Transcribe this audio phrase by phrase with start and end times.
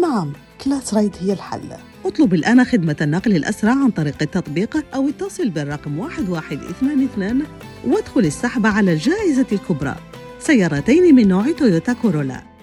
[0.00, 0.32] نعم
[0.64, 1.72] كلاس رايد هي الحل.
[2.04, 7.42] اطلب الآن خدمة النقل الأسرع عن طريق التطبيق أو اتصل بالرقم 1122
[7.86, 9.96] وادخل السحب على الجائزة الكبرى.
[10.40, 12.57] سيارتين من نوع تويوتا كورولا.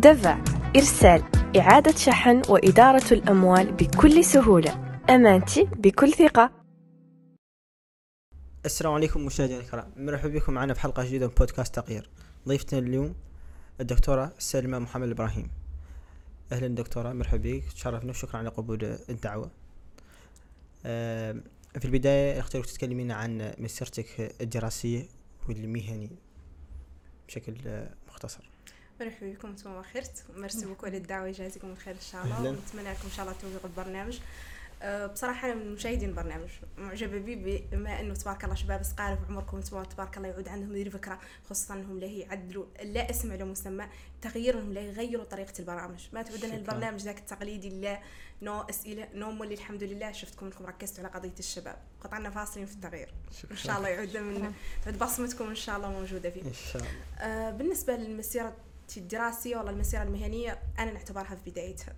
[0.00, 0.44] دفع
[0.76, 1.22] إرسال
[1.56, 5.00] إعادة شحن وإدارة الأموال بكل سهولة.
[5.10, 6.52] أمانتي بكل ثقة.
[8.64, 9.92] السلام عليكم مشاهدينا الكرام.
[9.96, 12.10] مرحبا بكم معنا في حلقة جديدة من بودكاست تغيير
[12.48, 13.14] ضيفتنا اليوم
[13.80, 15.50] الدكتورة سلمى محمد إبراهيم.
[16.52, 17.64] أهلا دكتورة مرحبا بك.
[17.72, 19.50] تشرفنا وشكرا على قبول الدعوة.
[21.78, 25.04] في البداية اخترت تتكلمين عن مسيرتك الدراسية
[25.48, 26.10] والمهني
[27.28, 27.54] بشكل
[28.08, 28.49] مختصر.
[29.00, 32.40] مرحبا بكم أنتم خيرت وميرسي بوكو على الدعوة يجازيكم الخير إن شاء الله.
[32.40, 34.18] ونتمنى لكم إن شاء الله التوفيق البرنامج.
[34.82, 36.48] أه، بصراحة أنا من مشاهدين البرنامج.
[36.78, 40.72] معجبة به بما أنه تبارك الله شباب صغار في عمركم أنتم تبارك الله يعود عندهم
[40.72, 41.20] ذي الفكرة
[41.50, 43.86] خصوصا أنهم لا يعدلوا لا اسم على مسمى
[44.22, 46.06] تغييرهم لا يغيروا طريقة البرامج.
[46.12, 46.58] ما تعود لنا شكراً.
[46.58, 48.00] البرنامج ذاك التقليدي لا
[48.42, 50.12] نو أسئلة نو مولي الحمد لله.
[50.12, 51.76] شفتكم أنكم ركزتوا على قضية الشباب.
[52.00, 53.08] قطعنا فاصلين في التغيير.
[53.50, 54.52] إن شاء الله يعود من
[54.84, 56.42] تعود بصمتكم إن شاء الله موجودة فيه.
[56.42, 56.92] إن شاء الله.
[57.18, 57.96] آه، بالنسبة
[58.98, 61.94] الدراسية ولا المسيرة المهنية أنا نعتبرها في بدايتها.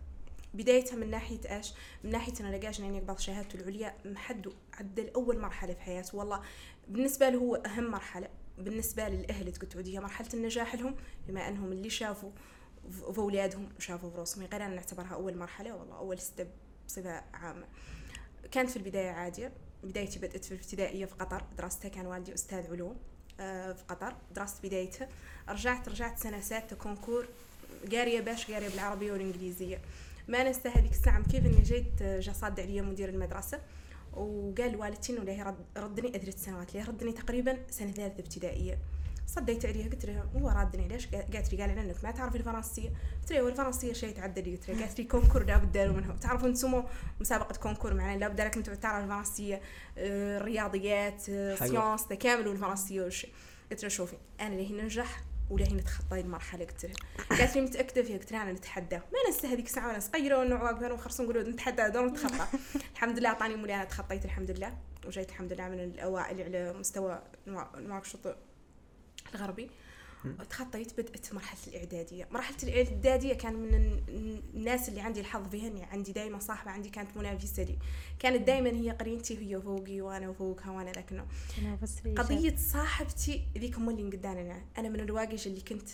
[0.54, 5.38] بدايتها من ناحية إيش؟ من ناحية أنا لقاش يعني يقبض شهادته العليا محد عدل أول
[5.38, 6.42] مرحلة في حياته والله
[6.88, 8.28] بالنسبة له هو أهم مرحلة.
[8.58, 10.94] بالنسبة للأهل تقول تعود هي مرحلة النجاح لهم
[11.28, 12.30] بما أنهم اللي شافوا
[12.90, 15.74] في أولادهم وشافوا في راسهم غير أنا نعتبرها أول مرحلة.
[15.74, 16.48] والله أول ستيب
[16.86, 17.66] بصفة عامة.
[18.50, 19.52] كانت في البداية عادية.
[19.82, 21.44] بدايتي بدأت في الابتدائية في قطر.
[21.58, 22.96] دراستها كان والدي أستاذ علوم.
[23.38, 25.08] في قطر درست بدايتها
[25.48, 27.26] رجعت رجعت سنة سادسة concours.
[27.92, 29.80] قارية باش قارية بالعربية والإنجليزية.
[30.28, 33.60] ما ننسى هذيك الساعة كيف إني جيت آه، جا صاد عليا مدير المدرسة.
[34.12, 38.78] وقال والدتي إنه ردني أدري سنوات ليه ردني تقريبا سنة ثالثة ابتدائية.
[39.26, 42.88] صديت عليها قلت لها هو رادني ليش قالت لي قال لانك ما تعرف الفرنسية.
[43.20, 46.16] قلت لها والفرنسيه شيء تعدى لي قلت لها قالت لي كونكور لابد داروا منها.
[46.20, 46.84] تعرفوا أنتم
[47.20, 49.60] مسابقة كونكور معنا لابد لك أنتم تعرف الفرنسية
[49.98, 51.54] آه، الرياضيات آه،.
[51.54, 53.26] سيونس كامل والفرنسيه وش
[53.70, 56.94] قلت لها شوفي أنا لهي ننجح ولهي نتخطى المرحله قلت لها.
[57.38, 58.18] قالت لي متأكدة فيها.
[58.18, 58.96] قلت لها أنا نتحدى.
[58.96, 62.58] ما ننسى هذيك الساعة وأنا صغيرة واقفة ونخرص نقول نتحدى دور نتخطى.
[62.94, 67.22] الحمد لله أعطاني مولي أنا تخطيت الحمد لله وجيت الحمد لله من الأوائل على مستوى
[67.46, 68.36] نوا- نواكشوط
[69.34, 69.70] الغربي
[70.50, 72.28] تخطيت بدأت مرحلة الإعدادية.
[72.30, 76.88] مرحلة الإعدادية كان من الن- الناس اللي عندي الحظ فيهن يعني عندي دايما صاحبة عندي
[76.90, 77.78] كانت منافسة لي.
[78.18, 81.26] كانت دايما هي قرينتي هي فوقي وأنا فوقها وأنا لكنه
[82.22, 84.88] قضية صاحبتي ذيك هم اللي قدانا أنا.
[84.88, 85.88] من الواقش اللي كنت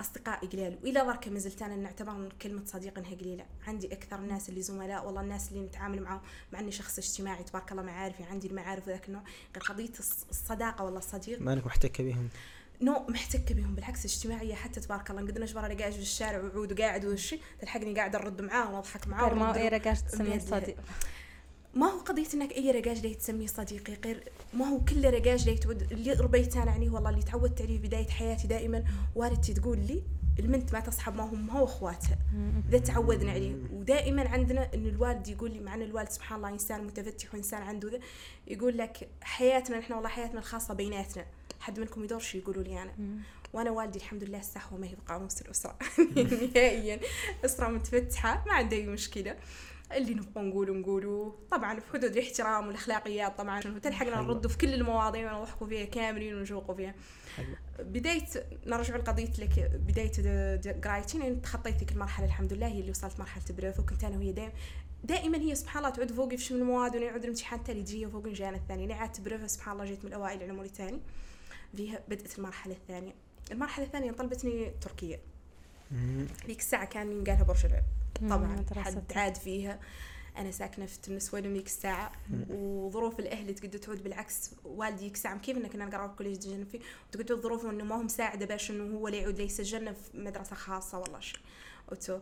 [0.00, 0.78] أصدقائي قليل.
[0.82, 3.46] وإلى ذاك ما زلت أنا نعتبر إن كلمة صديق إنها قليلة.
[3.66, 6.20] عندي أكثر الناس اللي زملاء والله الناس اللي نتعامل معهم
[6.52, 9.22] مع إني شخص اجتماعي تبارك الله معارفي عندي المعارف ذاك النوع.
[9.56, 11.40] غير قضية الص- الصداقة والله الصديق.
[11.42, 12.28] ما أنك محتكة بهم
[12.80, 15.22] نو محتكة بهم بالعكس اجتماعية حتى تبارك الله.
[15.22, 19.34] قد نجبر أنا قاعد في الشارع وعود وقاعد وشي تلحقني قاعد أرد معاه ونضحك معاه
[19.34, 20.76] ما اي رقاش تسميه صديق.
[21.74, 25.60] ما هو قضية إنك أي رقاش ليه تسميه صديقي غير ما هو كل رقاش ليه
[25.60, 28.84] تعود اللي ربيت أنا يعني والله اللي تعودت عليه في بداية حياتي دائما
[29.14, 30.02] والدتي تقول لي
[30.38, 32.18] البنت ما تصحب ما هم هو اخواتها
[32.70, 33.54] ذا تعودنا عليه.
[33.72, 37.90] ودائما عندنا إن الوالد يقول لي مع إن الوالد سبحان الله إنسان متفتح وإنسان عنده
[37.90, 37.98] ذا
[38.46, 41.24] يقول لك حياتنا نحن والله حياتنا الخاصة بيناتنا.
[41.64, 42.92] حد منكم يدورش يقولوا لي أنا.
[43.52, 45.78] وأنا والدي الحمد لله السحوه ما هي بقاموس الأسرة.
[46.54, 47.00] نهائيا.
[47.44, 49.36] أسرة متفتحة ما عندها أي مشكلة.
[49.92, 51.34] اللي نبغى نقوله نقوله.
[51.50, 53.60] طبعا في حدود الاحترام والأخلاقيات طبعا.
[53.60, 54.24] تلحقنا حلو.
[54.24, 56.94] نرد في كل المواضيع ونضحكوا فيها كاملين ونجوقوا فيها.
[57.36, 57.46] حلو.
[57.78, 58.26] بداية
[58.66, 59.10] نرجع لك.
[60.64, 64.16] د- قرايتي يعني تخطيت ذيك المرحلة الحمد لله هي اللي وصلت مرحلة بريف وكنت أنا
[64.16, 64.52] وهي دائما
[65.04, 68.56] دائما هي سبحان الله تعود فوقي في شمل المواد ونعود الامتحان التالي تجي فوقي نجانا
[68.56, 68.92] الثاني.
[68.92, 70.68] عادت بريف سبحان الله جيت من الأوائل على مولي
[71.74, 73.14] فيها بدأت المرحلة الثانية.
[73.52, 75.20] المرحلة الثانية طلبتني تركيا.
[76.46, 77.66] ذيك الساعة كان قالها برج
[78.20, 79.80] مم، طبعا حد عاد فيها.
[80.36, 82.12] أنا ساكنة في النسوان ذيك الساعة؟
[82.50, 84.50] وظروف الأهل تقدر تعود بالعكس.
[84.64, 88.70] والدي يكسعم كيف إنك أنا نقرأ فيه وتقدر تعود ظروفه إنه ما هو مساعدة باش
[88.70, 91.40] إنه هو اللي يعود لي يسجلنا في مدرسة خاصة والله شيء.
[91.92, 92.18] وتو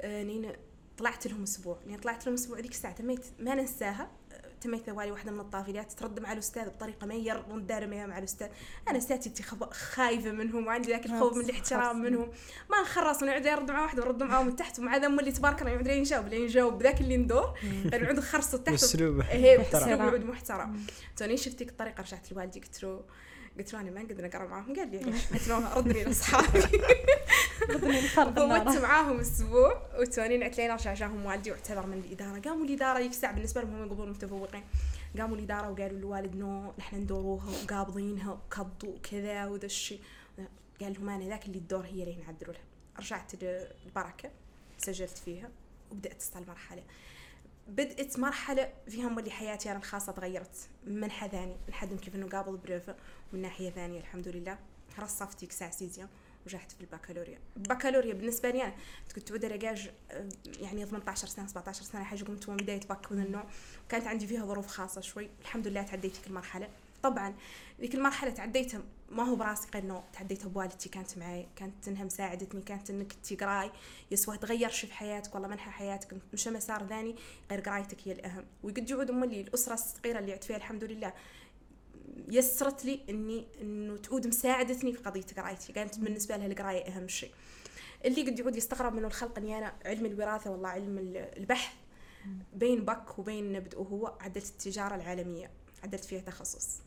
[0.00, 0.52] آه، نين
[0.98, 1.78] طلعت لهم أسبوع.
[1.86, 3.26] يعني طلعت لهم أسبوع ذيك الساعة تميت.
[3.38, 4.10] ما ننساها.
[4.60, 8.48] تميت ثواني واحدة من الطافلات ترد مع الأستاذ بطريقة ما يرد دارمه مع الأستاذ.
[8.88, 12.30] أنا اساتذتي خايفة منهم وعندي ذاك الخوف من الاحترام منهم.
[12.70, 15.72] ما نخرص ونقعد يرد مع واحد ورد معاه من تحت ومع ذم اللي تبارك الله
[15.72, 17.54] يقعد ينجاوب لين يجاوب ذاك اللي ندور.
[17.62, 19.18] غير يقعد خرصوا تحت محترم.
[19.18, 20.86] بأسلوب يعود محترم.
[21.16, 23.04] توني شفت الطريقة رجعت لوالدي قلت له
[23.58, 24.76] قلت له أنا ما نقدر اقرا معاهم.
[24.76, 26.62] قال لي ليش؟ قلت له ردني لأصحابي.
[28.14, 32.40] فوتت معاهم أسبوع وتوني نعت لين جاهم والدي واعتذر من الإدارة.
[32.40, 34.64] قاموا الإدارة الساعة بالنسبة لهم هم يقبلون متفوقين.
[35.18, 40.00] قاموا الإدارة وقالوا للوالد نو نحن ندوروها وقابضينها وكضوا وكذا وذا الشيء
[40.80, 42.62] قال لهم أنا ذاك اللي الدور هي اللي نعدلوا لها.
[42.98, 43.32] رجعت
[43.86, 44.30] البركة
[44.78, 45.50] سجلت فيها
[45.90, 46.82] وبدأت تصل مرحلة.
[47.68, 52.56] بدأت مرحلة فيها مولي حياتي أنا الخاصة تغيرت من منحى ثاني نحدم كيف إنه قابل
[52.56, 52.96] بريفة
[53.32, 54.58] ومن ناحية ثانية الحمد لله.
[54.98, 56.08] رصفت ديك ساعة سيزيا
[56.48, 57.38] ونجحت في البكالوريا.
[57.56, 58.72] البكالوريا بالنسبة لي أنا
[59.14, 60.28] كنت تعود رجاج آه،
[60.60, 63.44] يعني 18 سنة 17 سنة حاجة قمت من بداية بك من النوع.
[63.88, 65.30] كانت عندي فيها ظروف خاصة شوي.
[65.40, 66.68] الحمد لله تعديت ذيك المرحلة.
[67.02, 67.34] طبعا
[67.80, 68.80] ذيك المرحلة تعديتها
[69.10, 73.70] ما هو براسي غير انه تعديتها بوالدتي كانت معي كانت انها مساعدتني كانت إنك تقراي.
[74.10, 76.16] يسوى تغير شي في حياتك والله منحى حياتك.
[76.32, 77.16] مش مسار ثاني
[77.50, 78.44] غير قرايتك هي الأهم.
[78.62, 81.12] وقد يعود ام لي الأسرة الصغيرة اللي عدت فيها الحمد لله.
[82.28, 85.72] يسرت لي إني إنه تعود مساعدتني في قضية قرايتي.
[85.72, 87.30] كانت بالنسبة لها القراية أهم شيء.
[88.04, 91.72] اللي قد يعود يستغرب منه الخلق إني أنا علم الوراثة والله علم ال- البحث
[92.54, 95.50] بين بك وبين نبدأ وهو عدلت التجارة العالمية
[95.84, 96.80] عدلت فيها تخصص.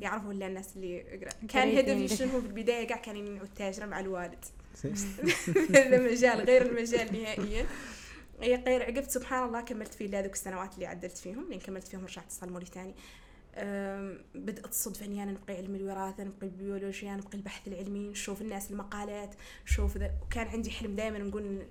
[0.00, 1.30] يعرفوا ولا الناس اللي يقرأ.
[1.48, 2.16] كان هدفي.
[2.16, 4.44] شنو في البداية؟ قاع كان إني نعود تاجره مع الوالد.
[5.74, 7.66] هذا مجال غير المجال نهائيا.
[8.40, 12.04] هي غير عقبت سبحان الله كملت فيه هذوك السنوات اللي عدلت فيهم لين كملت فيهم
[12.04, 12.94] رجعت اتصال موريتاني.
[14.34, 19.34] بدأت الصدفة إني أنا نبقي علم الوراثة نبقي البيولوجيا نبقي البحث العلمي نشوف الناس المقالات
[19.66, 21.66] نشوف ذا وكان عندي حلم دائما نقول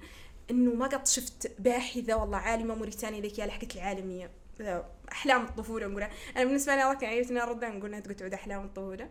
[0.51, 4.31] إنه ما قد شفت باحثة والله عالمة موريتانية ذيك لحقت العالمية.
[4.59, 6.11] ذا أحلام الطفولة نقولها.
[6.35, 9.09] أنا بالنسبة لي الله كان عيبتني نقول إنها تقعد أحلام الطفولة.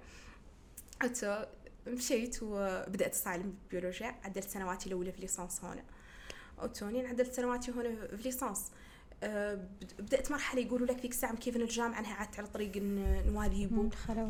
[1.03, 1.47] حتى
[1.87, 5.85] مشيت وبدأت أتعلم بالبيولوجيا عدلت سنواتي الأولى في ليسانس هنا.
[6.63, 8.73] وتوني عدلت سنواتي هنا في ليسانس.
[9.23, 12.77] أه، بد- بدأت مرحلة يقولوا لك ذيك الساعة كيف إن الجامعة أنها عادت على طريق
[12.77, 13.89] إن نواذيبو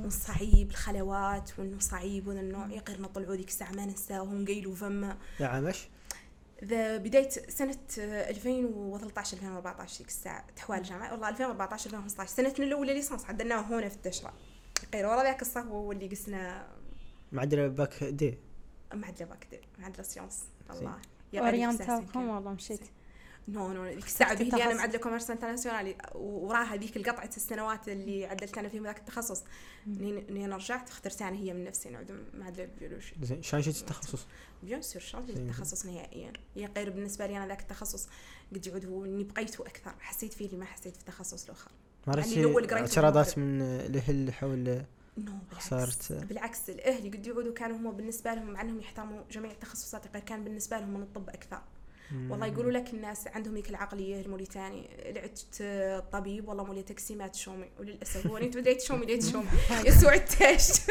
[0.09, 5.47] صعيب الخلوات وإنه صعيب وذا النوع يقرنا طلعوا ذيك الساعة ما ننساهم قيلوا فما يا
[5.47, 5.89] عمش.
[6.65, 11.13] ذا بداية سنة آه، 2013 2014 ذيك الساعة تحوال الجامعة.
[11.13, 14.33] والله 2014 2015 سنتنا الأولى ليسانس عدلناها هنا في التشرى
[14.95, 16.67] غير ورا ذاك الصف هو اللي قسنا.
[17.33, 18.39] معدل باك دي.
[18.95, 20.79] معدلة باك معدلة سيونس زين.
[20.79, 20.97] الله
[21.33, 22.29] يا غالي إحساسي اورينتالكم.
[22.29, 22.81] والله مشيت.
[23.49, 24.81] نو نو ديك الساعة به اللي أنا التخصص.
[24.81, 29.45] معدلة كوميرس انترناسيونالي وراها ذيك القطعة السنوات اللي عدلت أنا فيهم ذاك التخصص.
[29.87, 34.27] إني أنا رجعت اخترت أنا هي من نفسي نعود معدلة البيولوجي زين شلون جيت التخصص؟
[34.63, 35.43] بيان سور شانجي زين.
[35.43, 38.09] التخصص نهائيا؟ هي غير بالنسبة لي أنا ذاك التخصص
[38.55, 41.71] قد يعود هو إني بقيته أكثر حسيت فيه اللي ما حسيت في التخصص الآخر.
[42.07, 44.85] مارستي قريت اعتراضات من الأهل حول
[45.19, 46.13] نو بالعكس.
[46.13, 50.45] بالعكس الأهل قد يعودوا كانوا هم بالنسبة لهم مع أنهم يحترموا جميع التخصصات غير كان
[50.45, 51.63] بالنسبة لهم من الطب أكثر.
[52.31, 55.63] والله يقولوا لك الناس عندهم هيك العقلية الموريتاني لعبت
[56.13, 59.47] طبيب والله مولي تقسيمات شومي وللأسف هو أنت بديت شومي ليت شومي
[59.89, 60.89] يسوع الحق.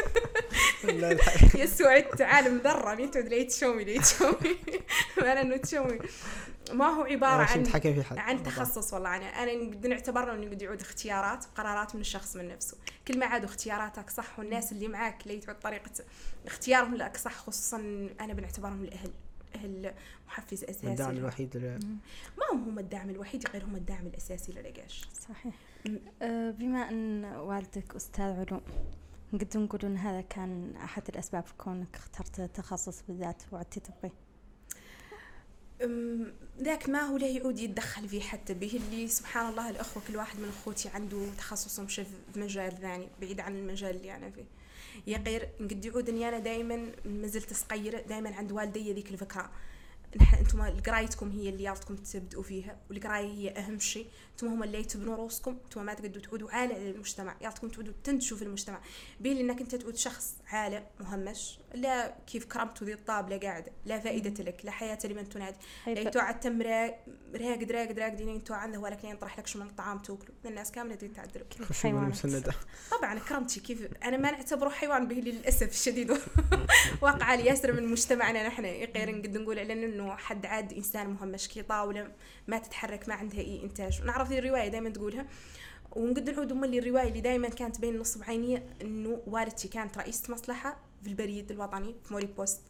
[1.62, 4.56] يسوع عالم ذرة أنت ليت شومي ليت شومي
[5.18, 5.98] أنا إنه تشومي.
[6.72, 8.18] ما هو عبارة عن في حد.
[8.18, 9.16] عن تخصص والله.
[9.16, 12.76] أنا أنا نعتبر إنه قد يعود اختيارات وقرارات من الشخص من نفسه.
[13.08, 15.90] كل ما عادوا اختياراتك صح والناس اللي معاك اللي تعود طريقة
[16.46, 17.76] اختيارهم لك صح خصوصا
[18.20, 19.10] أنا بنعتبرهم الأهل.
[19.54, 19.94] أهل
[20.26, 21.16] محفز أساسي الدعم.
[21.16, 21.78] الوحيد ل-
[22.38, 25.54] ما هم هم الدعم الوحيد غير هم الدعم الأساسي للعقاش صحيح.
[26.22, 28.60] أه، بما أن والدك أستاذ علوم
[29.32, 33.80] نقدر نقول ان هذا كان أحد الأسباب في كونك اخترت تخصص بالذات وعدتي
[35.84, 40.16] أم، ذاك ما هو له يعود يتدخل فيه حتى به اللي سبحان الله الأخوة كل
[40.16, 44.44] واحد من أخوتي عنده تخصص في مجال ثاني بعيد عن المجال اللي أنا فيه.
[45.06, 49.50] يا غير قد يعود أنا دائما ما زلت صغيرة دائما عند والدي ذيك الفكرة.
[50.16, 54.06] نحن أنتم قرايتكم هي اللي يارتكم تبدؤوا فيها والقراية هي أهم شيء.
[54.32, 57.36] أنتم هم اللي تبنوا روسكم أنتم ما تقدروا تعودوا عالة على المجتمع.
[57.40, 58.80] يارتكم تعودوا تنتجوا في المجتمع.
[59.20, 64.44] بين إنك أنت تعود شخص عالة مهمش لا كيف كرمتوا ذي الطابلة قاعدة لا فائدة
[64.44, 65.56] لك لا حياة لمن تنادي.
[65.86, 66.94] لا تو عاد تم را-
[67.34, 70.34] راقد راقد راقدين انتو عنده ولك لين يطرح لك شو من طعام تاكلوا.
[70.44, 71.46] الناس كاملة تريد تعدلوا.
[72.90, 76.10] طبعا كرمتي كيف؟ أنا ما نعتبره حيوان به للأسف الشديد.
[77.02, 81.62] واقع ياسر من مجتمعنا نحن غير نقدر نقول على إنه حد عاد إنسان مهمش كي
[81.62, 82.12] طاوله
[82.48, 84.02] ما تتحرك ما عندها أي إنتاج.
[84.02, 85.26] ونعرف ذي الرواية دائما تقولها.
[85.96, 90.32] ونقد نعود ام اللي الروايه اللي دائما كانت بين نصب عيني إنه والدتي كانت رئيسة
[90.32, 92.60] مصلحة في البريد الوطني في موري بوست.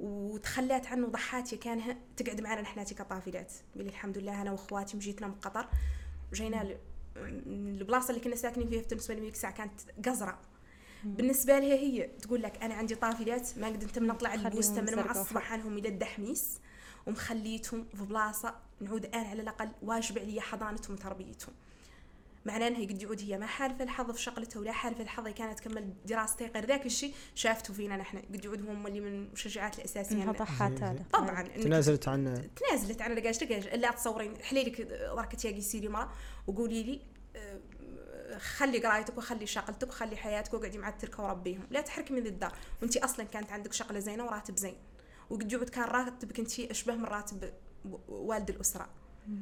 [0.00, 3.52] وتخلات عنه ضحاتي كانها تقعد معنا نحناتي كطافلات.
[3.76, 5.68] قال الحمد لله أنا وأخواتي مجيتنا من قطر.
[6.32, 6.76] وجينا
[7.16, 10.38] البلاصة اللي كنا ساكنين فيها في تونس ساعة كانت قزرة.
[11.04, 15.04] بالنسبة لها هي تقول لك أنا عندي طافلات ما قدرت نطلع خليهم البوستة من يزرقوا
[15.04, 16.60] مع الصباح عنهم إلى الدحميس
[17.06, 21.54] ومخليتهم في بلاصة نعود أنا على الأقل واجب علي حضانتهم وتربيتهم.
[22.46, 25.58] معناه إنها قد يعود هي ما حالفه الحظ في شغلته ولا حالفه الحظ هي كانت
[25.58, 28.18] تكمل دراستها غير ذاك الشيء شافته فينا نحن.
[28.18, 31.42] قد يعود هم اللي من المشجعات الأساسية هذا طبعا.
[31.42, 33.42] تنازلت عن تنازلت عن لقاش
[33.74, 34.36] لا تصورين.
[34.42, 36.12] حليلك ضركت يا قيسيلي مرة
[36.46, 37.00] وقولي لي
[38.38, 41.66] خلي قرايتك وخلي شغلتك وخلي حياتك وقعدي مع التركة وربيهم.
[41.70, 42.52] لا تحركي من الدار.
[42.82, 44.76] وانت أصلا كانت عندك شغله زينة وراتب زين.
[45.30, 47.52] وقد كان راتبك انت أشبه من راتب
[48.08, 48.88] والد الأسرة.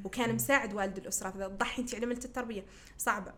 [0.04, 1.30] وكان مساعد والد الأسرة.
[1.30, 2.64] فاذا تضحي انت على التربية.
[2.98, 3.34] صعبة.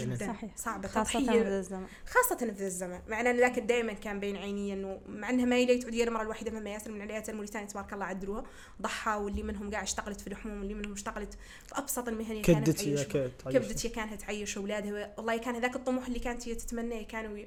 [0.00, 0.26] جدا.
[0.26, 0.56] صحيح.
[0.56, 1.86] صعبه خاصة في تضحيه هذا الزمن.
[2.06, 3.00] خاصة في ذا الزمن.
[3.08, 6.50] مع إن ذاك دائما كان بين عيني إنه مع إنها ما يلي تعودي المرة الوحيدة
[6.50, 8.44] مما ياسر من عليات الموريتانيا تبارك الله عدلوها
[8.82, 11.34] ضحى واللي منهم قاعد اشتغلت في الحموم واللي منهم اشتغلت
[11.66, 13.06] في أبسط المهن كانت كدت يا تعيش.
[13.06, 15.14] كدت كبدت هي كانت تعيش أولادها.
[15.16, 17.44] والله كان هذاك الطموح اللي كانت هي تتمناه كانوا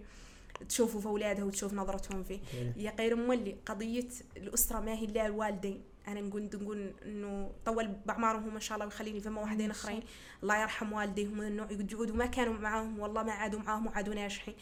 [0.69, 2.39] تشوفوا في أولادها وتشوف نظرتهم فيه.
[2.75, 5.81] هي غير مولي قضية الأسرة ما هي إلا الوالدين.
[6.11, 10.03] أنا نقول نقول إنه طول بعمارهم ما شاء الله ويخليني فما واحدين آخرين.
[10.43, 10.61] الله.
[10.61, 14.53] يرحم والديهم من النوع يقعدوا يعودوا ما كانوا معاهم والله ما عادوا معاهم وعادوا ناجحين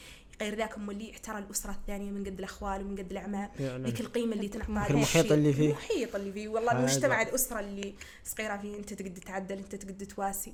[0.42, 4.48] غير ذاك مولي احترى الأسرة الثانية من قد الأخوال ومن قد الأعمام ذيك القيمة اللي
[4.48, 5.32] تنعطى المحيط.
[5.32, 5.70] اللي فيه.
[5.70, 6.48] المحيط اللي فيه.
[6.48, 6.72] والله.
[6.72, 10.54] المجتمع الأسرة اللي صغيرة فيه أنت تقد تعدل أنت تقد تواسي.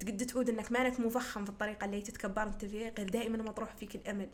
[0.00, 2.92] تقد تعود إنك مانك مفخم في الطريقة اللي تتكبر أنت فيها.
[2.98, 4.28] غير دائما مطروح فيك الأمل.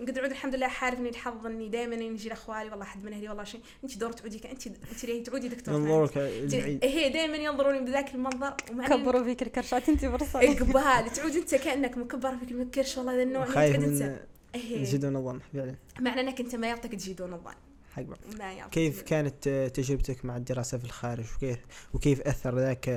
[0.00, 3.44] قد نعود الحمد لله حارفني الحظ إني دائما نجي لأخوالي والله حد من أهلي والله
[3.44, 6.38] شيء انت دور تعودي ك- انت انت ليه تعودي دكتور ثاني.
[6.40, 6.84] البعيد.
[6.84, 8.50] هي دائما ينظروني بذاك المنظر
[8.88, 10.38] كبروا فيك الكرشات انت برصة.
[10.38, 14.20] اقبال تعود أنت كأنك مكبر فيك المكرش والله ذا النوع اللي خايف من أنت.
[14.54, 14.82] إيه.
[14.82, 15.74] يزيدون الظن فعلا.
[16.00, 17.54] معنى إنك أنت ما يعطيك تجي دون الظن.
[17.96, 18.02] حق.
[18.38, 21.58] ما كيف كانت تجربتك مع الدراسة في الخارج؟ وكيف
[21.94, 22.88] وكيف أثر ذاك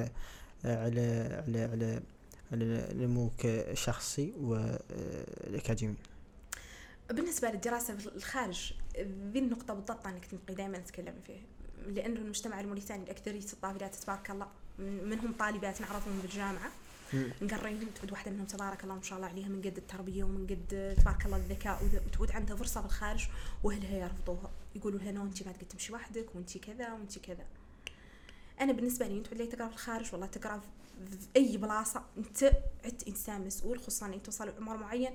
[0.65, 1.99] على على على
[2.51, 5.95] على نموك الشخصي والأكاديمي؟
[7.09, 8.73] بالنسبة للدراسة في الخارج
[9.31, 11.41] ذي النقطة بالضبط أنا كنت دائما اتكلم فيها؟
[11.87, 14.47] لأنه المجتمع الموريتاني الاكثريه الطافلات تبارك الله.
[14.79, 16.71] من- منهم طالبات نعرفهم بالجامعة.
[17.13, 17.31] مم.
[17.41, 20.95] نقريهم تعود واحدة منهم تبارك الله ما شاء الله عليها من قد التربية ومن قد
[21.01, 23.27] تبارك الله الذكاء وتعود عندها فرصة في الخارج
[23.63, 24.51] وأهلها يرفضوها.
[24.75, 27.45] يقولوا لها نو أنت ما تقدر تمشي وحدك وأنت كذا وأنت كذا.
[28.61, 30.67] أنا بالنسبة لي أنت اللي تقرأ في الخارج؟ والله تقرأ في
[31.17, 32.03] في أي بلاصة.
[32.17, 32.43] أنت
[32.85, 35.11] عدت إنسان مسؤول خصوصا أنت توصل لعمر معين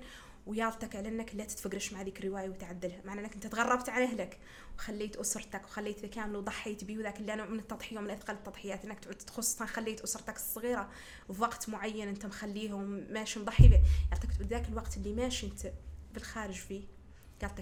[0.48, 3.00] ويالتك على انك لا تتفقرش مع ذيك الرواية وتعدلها.
[3.04, 4.38] مع إنك أنت تغربت عن أهلك
[4.74, 8.98] وخليت أسرتك وخليت كامل وضحيت بيه وذاك اللي نوع من التضحية ومن أثقل التضحيات إنك
[9.00, 10.90] تعود خصوصا خليت أسرتك الصغيرة
[11.32, 13.80] في وقت معين أنت مخليهم ماشي مضحي به.
[14.12, 15.72] يعطيك ذاك الوقت اللي ماشي أنت
[16.14, 16.82] بالخارج فيه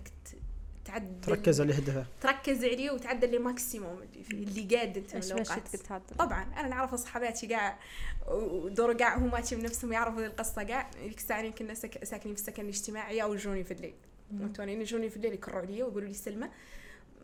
[0.08, 0.36] ت-
[0.86, 1.20] تعدل.
[1.20, 4.00] تركز على هدفه تركز عليه وتعدل لي ماكسيموم
[4.30, 5.42] اللي قاد انت من
[5.88, 7.78] تعدل طبعا أنا نعرف أصحاباتي قاع
[8.28, 10.90] ودور قاع هم ماشي بنفسهم يعرفوا القصة قاع.
[11.02, 12.04] ذيك الساعة كنا سك...
[12.04, 13.94] ساكنين في السكن الاجتماعي أو يجوني في الليل.
[14.30, 16.48] متونين يجوني في الليل يكروا علي ويقولوا لي سلمى.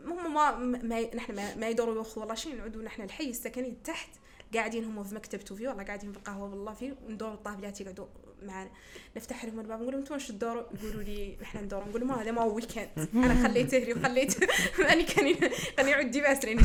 [0.06, 4.10] هم ما, ما نحن ما, ما يدوروا ياخذوا والله شيء نعودوا نحن الحي السكني تحت
[4.54, 8.06] قاعدين هم في مكتبته فيه والله قاعدين في القهوة والله فيه وندور الطابلات يقعدوا
[8.46, 8.70] معنا
[9.16, 12.30] نفتح لهم الباب نقول لهم أنتم وش تدوروا؟ يقولوا لي نحن ندور نقول لهم هذا
[12.30, 14.34] ما هو ويكند أنا خليت أهلي وخليت
[14.80, 15.34] ماني كان
[15.76, 16.62] كان يعود بس لاني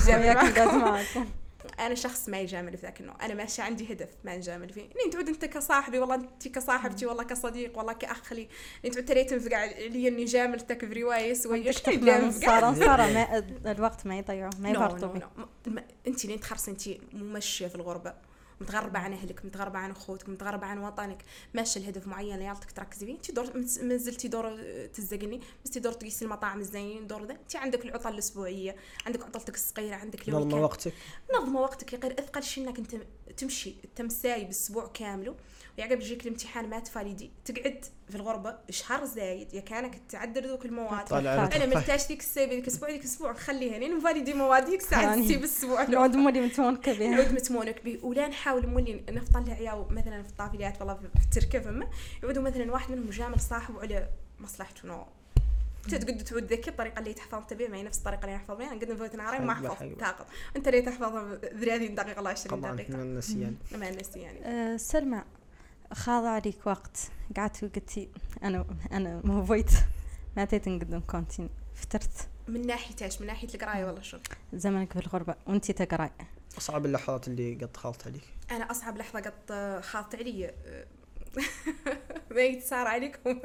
[1.80, 3.26] أنا شخص ما يجامل في ذاك النوع.
[3.26, 4.82] أنا ماشي عندي هدف ما نجامل فيه.
[5.06, 8.48] انت تعود أنت كصاحبي والله أنت كصاحبتي والله كصديق والله كاخ لي
[8.86, 11.78] انت تعود ترى تنفق علي إني جاملتك في روايه سويه إيش
[12.32, 13.02] صار صار
[13.66, 15.14] الوقت ما يضيعه ما يفرطوا
[16.08, 16.82] أنت لين تخرص أنت
[17.14, 18.27] ممشية في الغربة.
[18.62, 21.24] متغربة عن أهلك متغربة عن أخوتك متغربة عن وطنك.
[21.54, 23.16] ماشية لهدف معين يالتك تركزي فيه.
[23.16, 24.62] انت دور ما زلتي دور
[24.94, 27.34] تزقني بس دور تقيسي المطاعم الزينين دور ذا.
[27.34, 30.54] انت عندك العطل الأسبوعية عندك عطلتك الصغيرة عندك نظم.
[30.54, 30.94] وقتك.
[31.36, 32.96] نظم وقتك غير أثقل شيء إنك أنت
[33.38, 35.36] تمشي التمساي بالأسبوع كامله
[35.78, 41.14] ويعقب يجيك الامتحان ما تفاليدي تقعد في الغربة شهر زايد يا كانك تعدل ذوك المواد.
[41.14, 41.66] أنا.
[41.66, 45.40] ملتاش ديك السنة ذيك الأسبوع ذيك الأسبوع نخليها لين نفاليدي مواد ديك الساعة يعني تسيب
[45.40, 45.84] الأسبوع.
[45.84, 47.08] نعود مولي متونكة بها.
[47.08, 51.88] نعود متمونك به ولا نحاول مولي نفطن عيال مثلا في الطافلات والله في التركه فما
[52.24, 55.08] يعودوا مثلا واحد منهم جامل صاحبه على مصلحته نوع.
[55.94, 58.56] انت تقدر تعود ذكي الطريقة اللي تحفظ انت بها ما هي نفس الطريقة اللي نحفظ
[58.58, 59.96] بها أنا قد نفوت نهارين ما حقبة.
[59.96, 62.94] تاقط أنت اللي تحفظها 30 دقيقة ولا 20 طبعا دقيقة.
[62.94, 65.24] من النسيان ما نسي يعني أه، سلمى
[65.94, 66.98] خاض عليك وقت.
[67.38, 68.10] قعدت وقلتي
[68.44, 69.72] أنا أنا موفيت
[70.38, 71.50] ما تيت نقدم كونتين.
[71.76, 72.28] فترت.
[72.48, 74.22] من ناحية إيش؟ من ناحية القراية ولا شنو
[74.54, 75.36] زمنك في الغربة.
[75.48, 76.12] وانتي تقرأي.
[76.58, 78.24] أصعب اللحظات اللي قد دخلت عليك.
[78.52, 80.54] أنا أصعب لحظة قد خاضت علي
[82.32, 83.40] ما صار عليكم.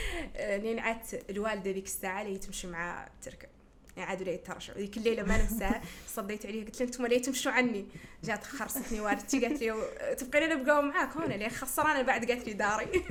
[0.62, 3.48] لين عادت الوالدة ذيك الساعة اللي تمشي مع تركة.
[3.96, 5.82] يعني عاد ولا ترشع ذيك الليلة ما ننساها.
[6.16, 6.64] صديت عليها.
[6.64, 7.86] قلت لها أنتم ليه تمشوا عني؟
[8.24, 9.46] جات خرصتني والدتي.
[9.46, 9.74] قالت لي
[10.18, 12.30] تبقين أنا بقاوم معاك هون ليه؟ خسرانة بعد.
[12.30, 13.04] قالت لي داري.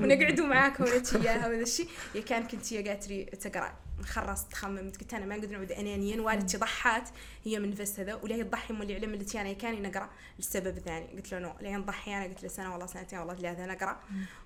[0.00, 1.88] ونقعدوا معاك هون إياها وهذا الشيء.
[2.14, 3.74] يا كان كنت هي قالت لي تقرأ.
[4.04, 7.08] خرصت خممت قلت أنا ما نقدر نعود انانيا والدتي ضحات
[7.44, 11.06] هي من نفس هذا ولا تضحي من اللي علم اللي أنا كان نقرا السبب الثاني
[11.06, 14.00] قلت له non لين تضحي أنا قلت له سنة والله سنتين والله ثلاثة نقرأ.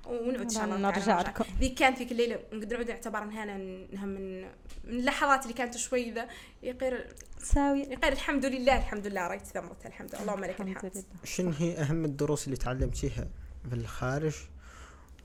[0.07, 1.45] ونعود إن شاء الله نرجع لكم.
[1.61, 4.43] ذيك كانت ذيك الليلة نقدر نعود نعتبر انها انها من
[4.85, 6.29] من اللحظات اللي كانت شوي ذا
[6.63, 10.23] يقير تساوي يقير الحمد لله الحمد لله رأيت ثمرتها الحمد لله.
[10.23, 13.29] اللهم لك الحمد شنو هي أهم الدروس اللي تعلمتيها
[13.69, 14.35] في الخارج؟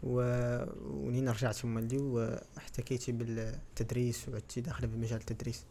[0.04, 5.66] ونين رجعتي مولي واحتكيتي بالتدريس وعدتي داخلة بمجال التدريس.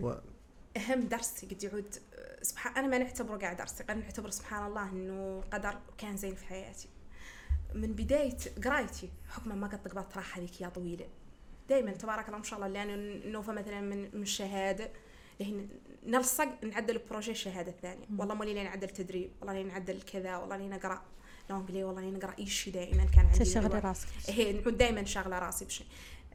[0.00, 0.14] و...
[0.76, 1.94] أهم درس قد يعود
[2.42, 6.88] سبحان أنا ما نعتبره قاعد درس نعتبره سبحان الله إنه قدر كان زين في حياتي.
[7.74, 11.08] من بداية قرايتي حكما ما قد قبلت راحه ذيك يا طويلة.
[11.68, 14.90] دائما تبارك الله ما شاء الله لأن نوفا مثلا من من الشهادة
[15.40, 15.68] لهن
[16.06, 20.56] نلصق نعدل projet الشهاده الثانية والله مولي لين نعدل تدريب والله لين نعدل كذا والله
[20.56, 21.02] لين نقرأ.
[21.50, 23.78] لهم بلي والله لين نقرأ اي شيء دائما كان عندي تشغلي.
[23.78, 24.08] راسك.
[24.26, 25.86] هي نعود دائما شاغلة راسي بشيء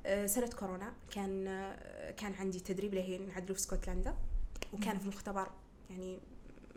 [0.06, 4.16] آه، سنة كورونا كان آه، كان عندي تدريب اللي هي نعدله في اسكتلندا
[4.74, 5.48] وكان في مختبر
[5.90, 6.20] يعني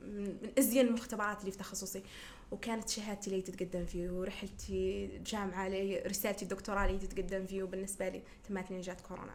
[0.03, 2.03] من أزين المختبرات اللي في تخصصي.
[2.51, 8.23] وكانت شهادتي اللي تتقدم فيه ورحلتي الجامعة اللي رسالتي الدكتوراه اللي تتقدم فيه وبالنسبة لي
[8.49, 9.35] تمت لين جات كورونا.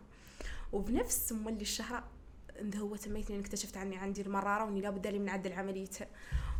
[0.73, 2.03] وبنفس مولي الشهر
[2.61, 6.07] إذا هو تميت لين اكتشفت عني عندي المرارة وإني لابد لي من عدل عمليتها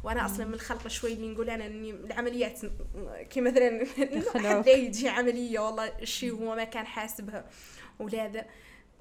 [0.04, 2.60] وأنا أصلا من الخلق شوي اللي نقول أنا إني العمليات
[3.30, 3.86] كي مثلا.
[4.44, 7.46] حد يجي عملية والله الشيء هو ما كان حاسبها
[8.00, 8.46] ولا ذا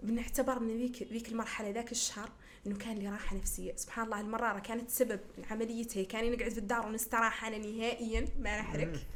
[0.03, 2.31] بنعتبر ان ذيك ذيك المرحلة ذاك الشهر
[2.67, 3.77] إنه كان لي راحة نفسية.
[3.77, 9.07] سبحان الله المرارة كانت سبب عمليتها كان نقعد في الدار ونستراح أنا نهائيا ما نحرك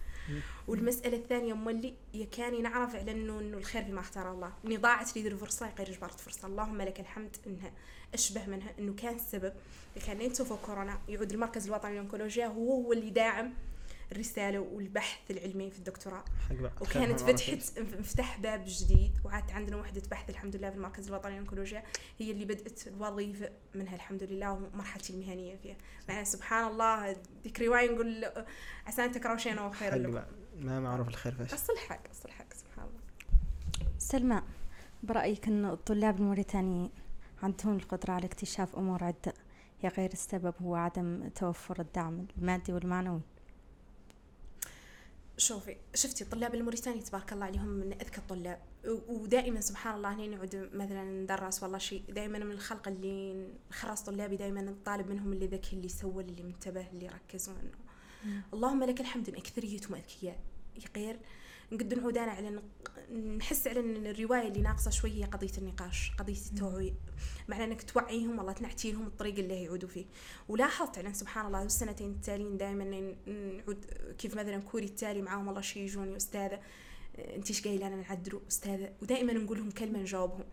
[0.69, 5.17] والمسألة الثانية مولي يا كاني نعرف على انه إنه الخير فيما اختار الله، إني ضاعت
[5.17, 7.73] لي الفرصة غير جبرت فرصة، اللهم لك الحمد انها
[8.15, 9.53] أشبه منها إنه كان السبب
[10.07, 13.53] كان لين توفى كورونا يعود المركز الوطني للأونكولوجيا هو هو اللي داعم
[14.13, 16.25] الرسالة والبحث العلمي في الدكتوراه.
[16.49, 16.73] حق بقى.
[16.81, 21.83] وكانت فتحت انفتح باب جديد وعادت عندنا وحدة بحث الحمد لله في المركز الوطني للأونكولوجيا
[22.19, 25.77] هي اللي بدأت الوظيفة منها الحمد لله ومرحلتي المهنية فيها.
[26.09, 28.25] مع سبحان الله ذيك رواية نقول
[28.87, 30.23] عسى أن تكرهوا شيئا وهو خير حق لكم.
[30.59, 33.01] ما معروف الخير فاش أصل حق أصل حق سبحان الله.
[33.99, 34.43] سلمى
[35.03, 36.91] برأيك أن الطلاب الموريتانيين
[37.43, 39.35] عندهم القدرة على اكتشاف أمور عدة
[39.85, 43.21] يا غير السبب هو عدم توفر الدعم المادي والمعنوي؟
[45.39, 48.61] شوفي شفتي الطلاب الموريتاني تبارك الله عليهم من أذكى الطلاب.
[49.09, 54.37] ودائما سبحان الله هنا نعود مثلا ندرس والله شيء دائما من الخلق اللي خرس طلابي
[54.37, 57.49] دائما نطالب منهم اللي ذكي اللي سوى اللي منتبه اللي ركز.
[57.49, 57.71] وانه
[58.55, 60.41] اللهم لك الحمد ان اكثريتهم أذكياء.
[60.97, 61.19] غير
[61.73, 62.63] نقد نعود أنا على
[63.37, 66.93] نحس على إن الرواية اللي ناقصة شوي هي قضية النقاش قضية التوعية.
[67.49, 70.05] معنى إنك توعيهم والله تنعتي لهم الطريق اللي هيعودوا فيه.
[70.49, 73.85] ولاحظت على سبحان الله السنتين التاليين دائما نعود
[74.19, 76.61] كيف مثلا كوري التالي معاهم والله شي يجوني أستاذة
[77.19, 78.93] انت إيش قايلة أنا نعدلوا أستاذة.
[79.03, 80.45] ودائما نقول لهم كلمة نجاوبهم.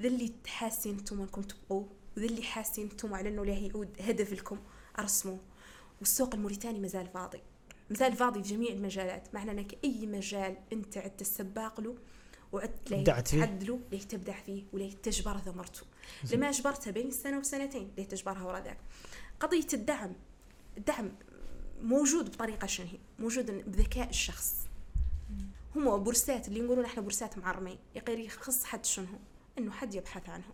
[0.00, 1.84] ذا اللي تحاسين أنتم إنكم تبقوا
[2.16, 4.58] وذا اللي حاسين أنتم على إنه له يعود هدف لكم
[4.98, 5.38] أرسموه.
[6.00, 7.40] والسوق الموريتاني مازال فاضي.
[7.90, 9.34] مازال فاضي في جميع المجالات.
[9.34, 11.96] معنى انك أي مجال أنت عدت السباق له
[12.52, 13.04] وعدت فيه.
[13.04, 15.82] تعدله ليه تبدع فيه وليه تجبر ثمرته
[16.32, 18.78] لما اجبرتها بين السنة وسنتين ليه تجبرها ورا ذاك.
[19.40, 20.12] قضية الدعم
[20.76, 21.12] الدعم
[21.82, 24.56] موجود بطريقة شنو هي؟ موجود بذكاء الشخص.
[25.76, 27.78] هم بورسات اللي يقولون إحنا بورسات معرمين.
[27.94, 29.18] يقير يخص حد شنو هو؟
[29.58, 30.52] إنه حد يبحث عنهم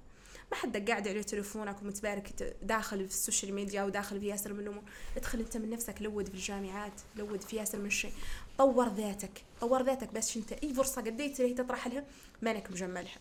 [0.53, 4.61] ما حدك قاعد على تليفونك ومتبارك داخل في ال social media وداخل في ياسر من
[4.61, 4.83] الأمور
[5.17, 8.13] ادخل أنت من نفسك لود في الجامعات لود في ياسر من الشيء
[8.59, 12.05] طور ذاتك طور ذاتك بس انت أي فرصة قديت اللي تطرح لها
[12.43, 13.19] مانك مجملها.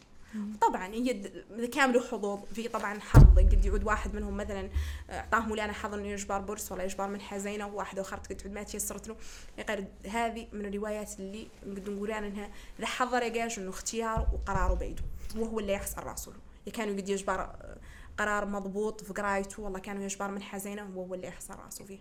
[0.61, 1.13] طبعا هي
[1.67, 2.39] كامل حظوظ.
[2.53, 4.69] في طبعا حظ قد يعود واحد منهم مثلا
[5.09, 8.63] اعطاه مولانا حظ إنه يجبر bourse ولا يجبر منحة زينة وواحد آخر قد تعود ما
[8.63, 9.15] تيسرت له
[9.69, 15.03] غير هذه من الروايات اللي نقدر نقول انها ذا حضر يقاش إنه اختياره وقراره بيده
[15.35, 16.33] وهو اللي يحصل رأسه.
[16.71, 17.55] كانوا قد يجبر
[18.17, 21.99] قرار مضبوط في قرايته والله كانوا يجبر منحه زينه وهو اللي يحصل راسه فيه.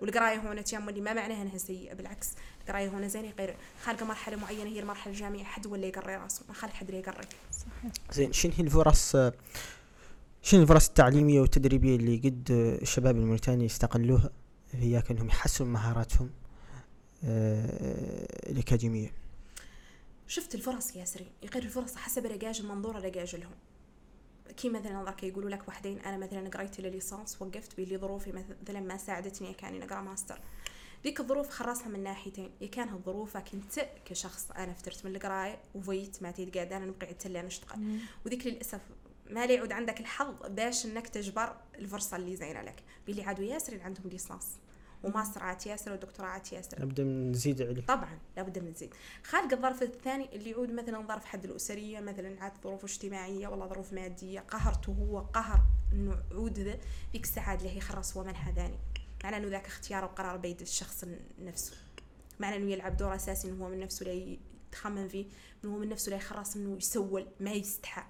[0.00, 2.28] والقراية هنا تيام اللي ما معناها إنها سيئة بالعكس
[2.60, 6.54] القراية هنا زينة غير خالقه مرحلة معينة هي المرحلة الجامعية حد ولا يقري راسه ما
[6.54, 7.26] خالق حد اللي يقري.
[8.12, 9.16] زين شنو هي الفرص
[10.42, 12.50] شنو الفرص التعليمية والتدريبية اللي قد
[12.82, 14.30] الشباب الموريتاني يستغلوها
[14.72, 16.30] هي انهم يحسنوا مهاراتهم
[17.24, 19.12] آه، الأكاديمية.
[20.26, 23.52] شفت الفرص ياسري غير الفرص حسب رقاج المنظور رقاج لهم.
[24.56, 28.32] كي مثلا نظرك يقولوا لك وحدين أنا مثلا قريت لليسانس وقفت بلي ظروفي
[28.62, 30.40] مثلا ما ساعدتني كاني نقرا ماستر.
[31.04, 32.50] ذيك الظروف خرصها من ناحيتين.
[32.60, 37.16] يا كان ظروفك انت كشخص أنا فترت من القراية وفيت ما تيت قاعدة أنا نبقى
[37.26, 38.80] اللي نشتغل وذيك للأسف
[39.30, 42.82] ما لي يعود عندك الحظ باش إنك تجبر الفرصة اللي زينة لك.
[43.06, 44.46] باللي عادوا ياسر عندهم ليسانس.
[45.02, 46.78] وماسترات ياسر ودكتورات ياسر.
[46.78, 51.24] لابد من نزيد عليه طبعا لابد من نزيد خالق الظرف الثاني اللي يعود مثلا ظرف
[51.24, 55.60] حد الأسرية مثلا عاد ظروف اجتماعية ولا ظروف مادية قهرته هو قهر
[55.92, 56.78] إنه عود ذا
[57.12, 58.78] ذيك الساعة اللي هي خرص ومنها ثاني.
[59.24, 61.04] معنى إنه ذاك اختيار وقرار بيد الشخص
[61.38, 61.76] نفسه.
[62.40, 64.12] معنى إنه يلعب دور أساسي إنه هو من نفسه لا
[64.72, 65.26] يتخمم فيه
[65.64, 68.02] إنه هو من نفسه لا يخرص إنه يسول ما يستحى.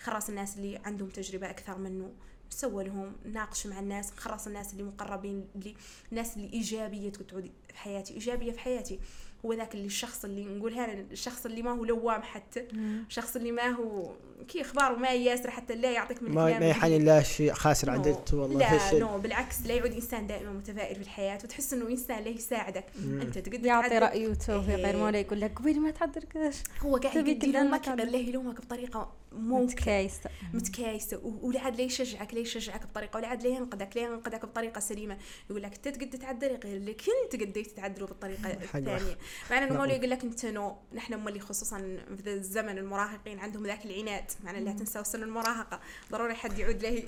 [0.00, 2.12] خرص الناس اللي عندهم تجربة أكثر منه.
[2.54, 5.74] سوى لهم ناقش مع الناس خلاص الناس اللي مقربين اللي
[6.12, 8.98] الناس اللي إيجابية تعود في حياتي إيجابية في حياتي.
[9.44, 12.66] هو ذاك اللي الشخص اللي نقول هذا الشخص اللي ما هو لوام حتى
[13.08, 14.10] الشخص اللي ما هو
[14.48, 18.34] كي اخباره ما ياسر حتى لا يعطيك من ما, ما يحني لا شيء خاسر عدلت
[18.34, 18.58] والله
[18.92, 22.84] لا نو بالعكس لا يعود إنسان دائما متفائل في الحياة وتحس إنه إنسان له يساعدك.
[23.00, 23.20] مم.
[23.20, 27.44] أنت تقدر يعطي رأيه وتوفيق غير ما يقول لك قبل ما تحضر كذاش هو قاعد
[27.44, 30.30] يلومك غير له يلومك بطريقة متكايسة.
[30.52, 31.20] متكايسة.
[31.42, 35.18] ولعد لا يشجعك؟ لا يشجعك بطريقة؟ ولعد لا ينقدك؟ لا ينقدك بطريقة سليمة؟
[35.50, 39.18] يقول لك انت تقدر تعدل غير اللي كنت قديت تعدله بالطريقة الثانية.
[39.50, 40.76] مع إنه مولي يقول لك أنت نو.
[40.94, 41.78] نحن مولي خصوصا
[42.24, 44.24] في الزمن المراهقين عندهم ذاك العناد.
[44.44, 45.80] معنى لا تنسى سن المراهقة.
[46.12, 47.02] ضروري حد يعود له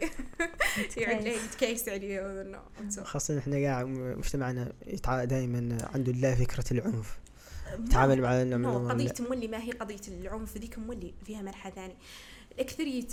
[0.97, 2.63] يعود له يتكيس عليه.
[3.03, 4.73] خاصة إحنا قاعد مجتمعنا
[5.25, 7.19] دائما عنده لا فكرة العنف.
[7.75, 11.97] يتعامل مع نعم، قضية مولي ما هي قضية العنف ذيك مولي فيها مرحلة ثانية.
[12.53, 13.09] الأكثرية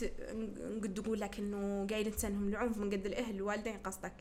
[0.77, 4.13] نقد نقول لك إنه قايل إنسانهم العنف من قد الأهل الوالدين قصدك.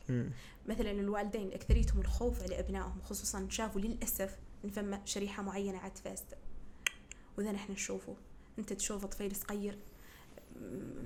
[0.65, 6.37] مثلا الوالدين أكثريتهم الخوف على أبنائهم خصوصا شافوا للأسف إن فما شريحة معينة عاد فاسدة.
[7.37, 8.15] وذا نحن نشوفه.
[8.59, 9.77] أنت تشوف طفل صغير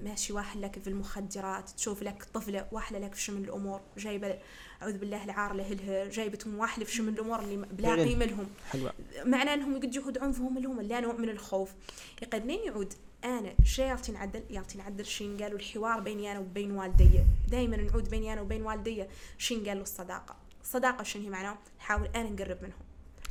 [0.03, 4.39] ماشي واحد لك في المخدرات تشوف لك طفلة واحدة لك في شمل الأمور جايبة
[4.81, 8.47] أعوذ بالله العار لهلها جايبتهم واحدة في شمل الأمور اللي بلا قيمة لهم.
[8.71, 8.93] حلوة.
[9.25, 11.73] معناه أنهم يقد يهود عنفهم لهم لا نوع من الخوف.
[12.21, 17.19] يقدرين يعود أنا شي يعطي نعدل يعطي نعدل شين قالوا الحوار بيني أنا وبين والدي.
[17.47, 19.05] دائما نعود بيني أنا وبين والدي
[19.37, 20.35] شين قالوا الصداقة.
[20.61, 22.79] الصداقة شنو هي معناه؟ نحاول أنا نقرب منهم.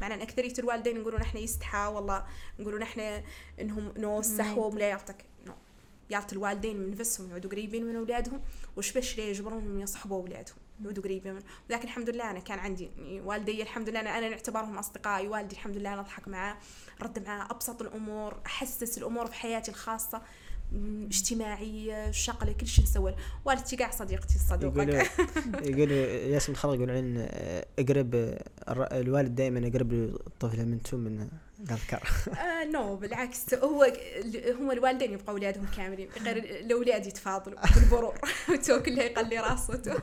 [0.00, 2.26] معناه ان أكثرية الوالدين يقولون إحنا يستحى والله
[2.58, 3.22] يقولون إحنا
[3.60, 5.16] إنهم نو السحوه ولا يعطك.
[5.16, 5.35] نو
[6.10, 8.40] يعطي الوالدين من نفسهم يعودوا قريبين من أولادهم
[8.76, 11.40] وش باش يجبرونهم يصحبوا أولادهم يعودوا قريبين من
[11.70, 12.90] لكن الحمد لله أنا كان عندي
[13.24, 16.56] والدي الحمد لله أنا, أنا نعتبرهم أصدقائي والدي الحمد لله أنا أضحك معاه
[17.02, 20.22] رد معاه أبسط الأمور أحسس الأمور في حياتي الخاصة
[21.06, 23.14] اجتماعية شغلة كل شيء نسوي.
[23.44, 25.06] والدتي قاع صديقتي الصدوقه يقول
[25.70, 25.90] يقول
[26.32, 27.28] ياسم الخلق يقول عن
[27.78, 28.38] أقرب
[28.68, 31.28] الوالد دائما أقرب الطفل منتم من
[31.60, 33.92] الاذكار آه نو بالعكس هو
[34.48, 38.14] هم الوالدين يبقوا أولادهم كاملين غير الأولاد يتفاضلوا بالبرور.
[38.66, 40.02] تو كلها يقلي راسه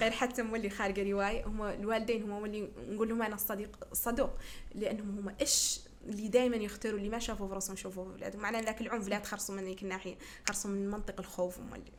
[0.00, 1.46] غير حتى مولي خارقه رواية.
[1.46, 4.30] هم الوالدين هم اللي نقول لهم أنا الصديق الصدوق
[4.74, 8.42] لأنهم هم إيش اللي دائما يختاروا اللي ما شافوا فرصهم يشوفوا في أولادهم.
[8.42, 10.14] معناه ذاك العنف لا تخرصوا من ذيك الناحية
[10.48, 11.92] خرصوا من منطق الخوف ومولي.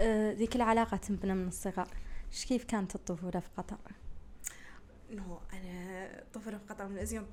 [0.00, 1.88] آه ذيك العلاقة تنبنى من الصغر.
[2.32, 3.76] إيش كيف كانت الطفولة في قطر؟
[5.10, 7.26] non أنا طفله في قطر من ازين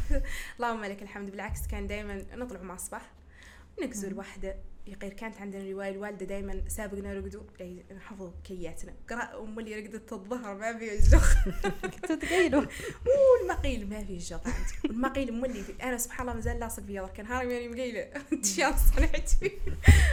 [0.56, 1.30] اللهم لك الحمد.
[1.30, 3.12] بالعكس كان دائما نطلع مع الصباح
[3.82, 4.56] نقزل وحده
[4.88, 7.42] غير كانت عندنا رواية الوالدة دايما سابقنا رقدوا
[7.96, 8.94] نحفظوا كياتنا.
[9.10, 11.48] قرأ أم اللي رقدت الظهر ما في الجخ
[11.82, 12.64] كنتوا تقيلوا
[13.40, 17.26] والمقيل ما في الجخ عندي والمقيل أم اللي أنا سبحان الله مازال لاصق فيها كان
[17.26, 18.04] هارم يعني مقيلة.
[18.42, 19.58] تشان صنعتي.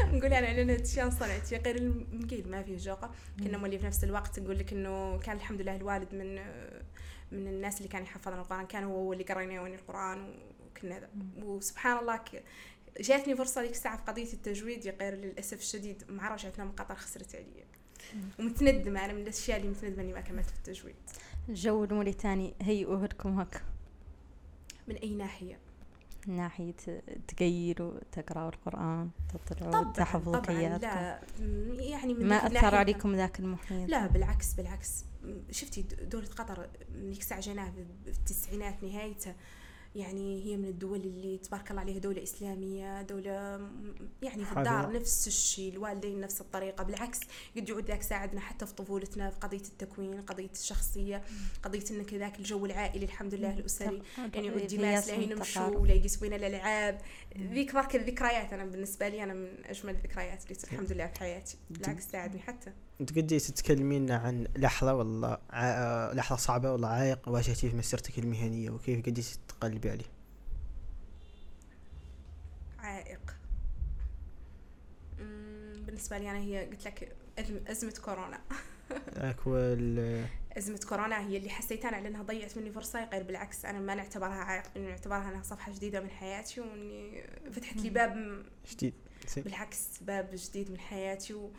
[0.05, 1.57] نقول أنا لأن تشان صنعتي.
[1.57, 5.61] غير المقيل ما في الجوقة كنا مولي في نفس الوقت نقول لك إنه كان الحمد
[5.61, 6.35] لله الوالد من
[7.31, 8.65] من الناس اللي كان يحفظنا القرآن.
[8.67, 10.33] كان هو اللي قرينا القرآن
[10.65, 11.09] وكنا
[11.43, 12.19] وسبحان الله
[12.99, 17.35] جاتني فرصة ذيك الساعة في قضية التجويد غير للأسف الشديد مع رجعتنا من قطر خسرت
[17.35, 17.65] عليا.
[18.39, 20.95] ومتندمة أنا من الأشياء اللي متندمة إني ما كملت في التجويد.
[21.49, 23.63] الجو الموريتاني هيئوه لكم هك
[24.87, 25.59] من أي ناحية؟
[26.27, 26.75] من ناحية
[27.27, 29.09] تقيلوا تقرأوا القرآن
[29.45, 31.21] تطلعوا تحفظوا كياتكم لا
[31.83, 35.05] يعني من ما أثر عليكم ذاك المحيط؟ لا بالعكس بالعكس.
[35.51, 39.35] شفتي دولة قطر ذيك الساعة جيناها في التسعينات نهايتها
[39.95, 43.31] يعني هي من الدول اللي تبارك الله عليها دولة إسلامية دولة
[44.21, 47.19] يعني في الدار نفس الشيء الوالدين نفس الطريقة بالعكس
[47.55, 51.23] قد يعود ذاك ساعدنا حتى في طفولتنا في قضية التكوين قضية الشخصية
[51.63, 56.33] قضية إنك ذاك الجو العائلي الحمد لله الأسري يعني يعود ديماس لا نمشوا ولا يقسمون
[56.33, 57.01] الألعاب
[57.37, 61.57] ذيك ذاك الذكريات أنا بالنسبة لي أنا من أجمل الذكريات اللي الحمد لله في حياتي.
[61.69, 62.71] بالعكس ساعدني حتى.
[63.05, 65.37] تقدري تتكلمين عن لحظة والله
[66.13, 70.05] لحظة صعبة والله عائق واجهتيه في مسيرتك المهنية وكيف قدرتي تقلبي عليه؟
[72.79, 73.35] عائق
[75.85, 78.41] بالنسبة لي أنا هي قلت لك أزم- أزمة كورونا.
[79.19, 80.25] ذاك وال
[80.57, 83.95] أزمة كورونا هي اللي حسيت أنا على انها ضيعت مني فرصة غير بالعكس أنا ما
[83.95, 88.93] نعتبرها عائق اني نعتبرها أنها صفحة جديدة من حياتي وإني فتحت لي باب جديد.
[89.37, 91.51] بالعكس باب جديد من حياتي و-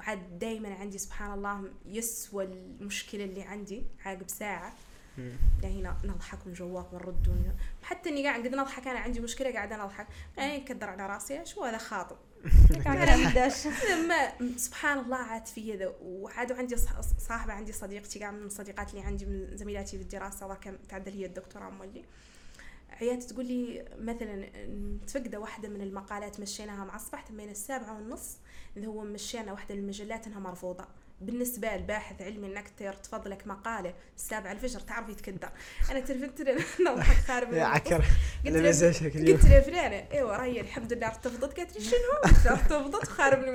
[0.00, 4.72] وعاد دائما عندي سبحان الله يسوى المشكلة اللي عندي عقب ساعة.
[5.62, 7.56] يعني هنا نضحك ونجوق ونرد ون...
[7.82, 11.64] حتى إني قاعد قد نضحك أنا عندي مشكلة قاعدة نضحك يعني نكدر على راسي شو
[11.64, 12.16] هذا خاطب
[14.08, 16.76] ما سبحان الله عاد في هذا وعاد عندي
[17.18, 21.12] صاحبة عندي صديقتي قاعدة من الصديقات اللي عندي من زميلاتي في الدراسة الله كم تعدل
[21.12, 22.04] هي الدكتوراه مولي
[22.90, 28.38] عيات تقول لي مثلا متفقده واحدة من المقالات مشيناها مع الصباح تمينا السابعة ونص
[28.76, 30.84] اللي هو مشينا واحدة من المجلات إنها مرفوضة.
[31.20, 35.48] بالنسبة لباحث علمي إنك ترتفض لك مقالة السابعة الفجر تعرف يتكدر
[35.90, 36.40] أنا تلفت
[36.88, 37.64] نضحك خارب يا.
[37.64, 38.04] عكر
[38.44, 38.60] قلت له-
[39.60, 40.06] فلانة.
[40.12, 43.50] إيوه راهي الحمد لله ارتفضت قالت لي شنو؟ قلت لها ارتفضت وخارب لي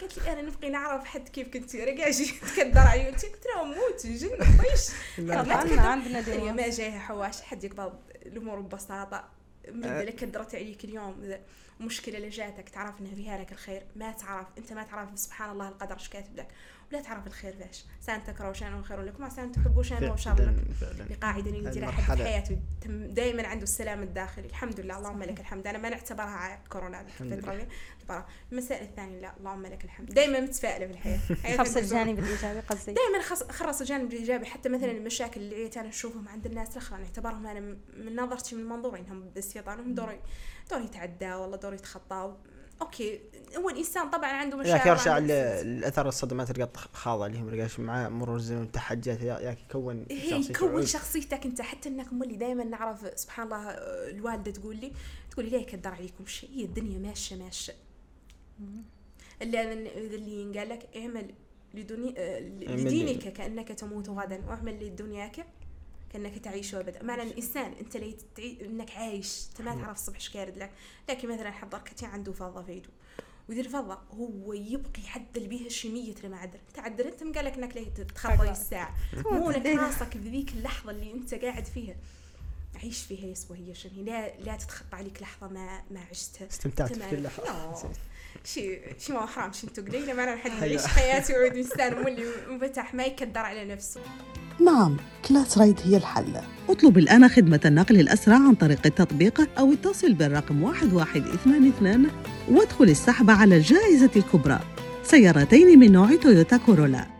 [0.00, 4.06] قالت لي أنا نبغي نعرف حد كيف كنت راجع جي تكدر عيونتي قلت لها موت
[4.06, 4.28] جن
[4.62, 4.86] طيش.
[5.16, 5.80] تكدر.
[5.80, 7.42] عندنا هي ديوان ما جايها حواش.
[7.42, 9.24] حد يقبض الأمور ببساطة.
[9.72, 10.00] من أه.
[10.00, 11.20] اللي كدرت عليك اليوم.
[11.24, 11.40] ذا
[11.80, 13.82] مشكلة اللي جاتك تعرف إنها فيها لك الخير.
[13.96, 16.48] ما تعرف أنت ما تعرف سبحان الله القدر إيش كاتب لك.
[16.92, 20.64] ولا تعرف الخير فاش سان تكرهوا شيئا خير لكم وسان تحبوا شيئا هو شر لكم.
[21.10, 22.24] بقاعدة في مرحلة.
[22.24, 24.46] حياته دائما عنده السلام الداخلي.
[24.46, 25.66] الحمد لله اللهم لك الحمد.
[25.66, 30.14] أنا ما نعتبرها عائق كورونا اعتبرها المسائل الثانية لا اللهم لك الحمد.
[30.14, 32.92] دائما متفائلة في الحياة خرص الجانب الإيجابي قصدي.
[32.92, 37.60] دائما خرص الجانب الايجابي حتى مثلا المشاكل اللي أنا نشوفهم عند الناس الاخرى نعتبرهم أنا
[37.96, 40.18] من نظرتي من منظوري انهم باستيطانهم دور
[40.70, 42.36] دور يتعدى والله دور يتخطى.
[42.82, 43.20] أوكي
[43.56, 45.64] هو الإنسان طبعا عنده ياك مشاعر يرجع عنده إحساس.
[45.66, 50.06] الأثر الصدمات اللي قد خاضها اللي هم رجعش مع مرور الزمن والتحديات يا- ياك يكون
[50.10, 50.86] هي شخصية يكون.
[50.86, 54.92] شخصيتك أنت حتى إنك مولي دائما نعرف سبحان الله آه، الوالدة تقول لي
[55.30, 57.72] تقول لي ليه كدر عليكم شيء هي الدنيا ماشية ماشية
[59.42, 61.30] من- اللي ينقال لك اعمل
[61.74, 62.14] لدني...
[62.18, 65.46] آه، لدينك كأنك تموت غدا واعمل لدنياك
[66.12, 68.58] كأنك تعيش ابدا معنى الانسان أنت لي تعي...
[68.60, 70.70] إنك عايش أنت ما تعرف الصبح إيش كارد لك
[71.08, 72.88] لكن مثلا حضر كتي عنده فضة في يده
[73.48, 78.50] وذي الفضه هو يبقي يعدل بيها شمية المعدل تعدل أنت قال لك إنك ليه تتخطى
[78.50, 78.96] الساعة
[79.32, 81.96] مو لك راسك بذيك اللحظة اللي أنت قاعد فيها.
[82.82, 86.46] عيش فيها يسوى هي شنو لا لا تتخطى عليك لحظة ما ما عشتها.
[86.46, 86.92] استمتعت.
[86.92, 87.90] في كل لحظة.
[88.44, 90.54] شي شي ما هو حرام شي انتو قليلة ما حلو.
[90.54, 94.00] نعيش حياتي وعود إنسان مولي منفتح ما يكدر على نفسه.
[94.64, 94.96] نعم
[95.28, 96.32] كلاس رايد هي الحل.
[96.68, 102.06] اطلب الآن خدمة النقل الأسرع عن طريق التطبيق أو اتصل بالرقم 1122
[102.50, 104.60] وادخل السحب على الجائزة الكبرى.
[105.02, 107.17] سيارتين من نوع تويوتا كورولا.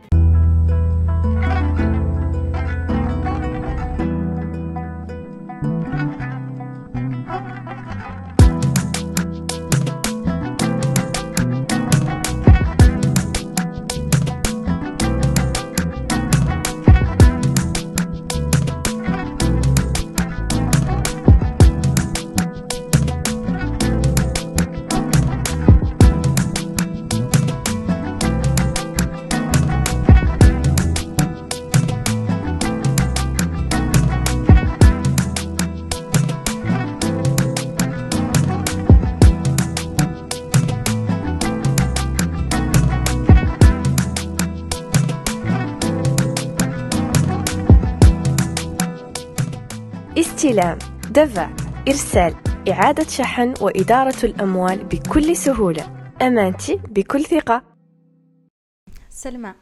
[50.59, 50.79] استلام
[51.11, 51.51] دفع
[51.89, 52.35] إرسال
[52.69, 56.13] إعادة شحن وإدارة الأموال بكل سهولة.
[56.23, 57.63] أمانتي بكل ثقة.
[59.11, 59.55] سلمى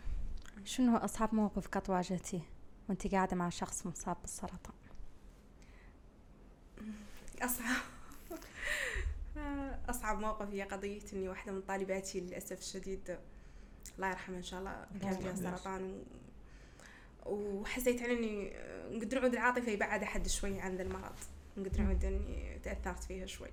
[0.65, 2.41] شنو هو أصعب موقف قد واجهتيه
[2.89, 4.75] وأنت قاعدة مع شخص مصاب بالسرطان؟
[7.43, 7.77] أصعب.
[9.91, 13.19] أصعب موقف هي قضية إني واحدة من طالباتي للأسف الشديد.
[13.97, 15.35] الله يرحمها إن شاء الله كان فيها.
[15.35, 16.26] سرطان و...
[17.29, 18.53] وحسيت على إني
[18.99, 21.15] نقدر نعود العاطفة يبعد أحد شوي عن ذا المرض
[21.57, 23.49] نقدر نعود إني تأثرت فيها شوي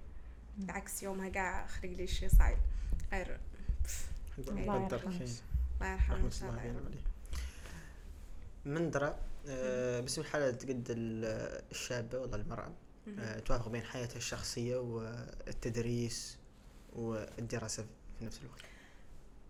[0.57, 2.57] بالعكس يومها قاع خرج لي شيء صعب
[3.11, 3.39] غير
[4.37, 5.17] الله قدر يرحمه.
[5.25, 5.27] شيء.
[5.81, 6.15] الله يرحمه
[6.79, 7.01] الله.
[8.65, 9.15] من درى
[9.47, 12.71] آه، باسم حالة قد ال- الشابة ولا المرأة.
[13.19, 16.37] آه، توافق بين حياتها الشخصية والتدريس
[16.93, 17.85] والدراسة
[18.19, 18.61] في نفس الوقت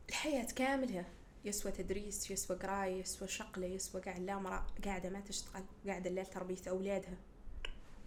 [0.09, 1.05] الحياة كاملها
[1.45, 6.25] يسوى تدريس يسوى قراية يسوى شقلة يسوى قاعد لا مرأة قاعدة ما تشتغل قاعدة الليل
[6.25, 7.17] تربية أولادها.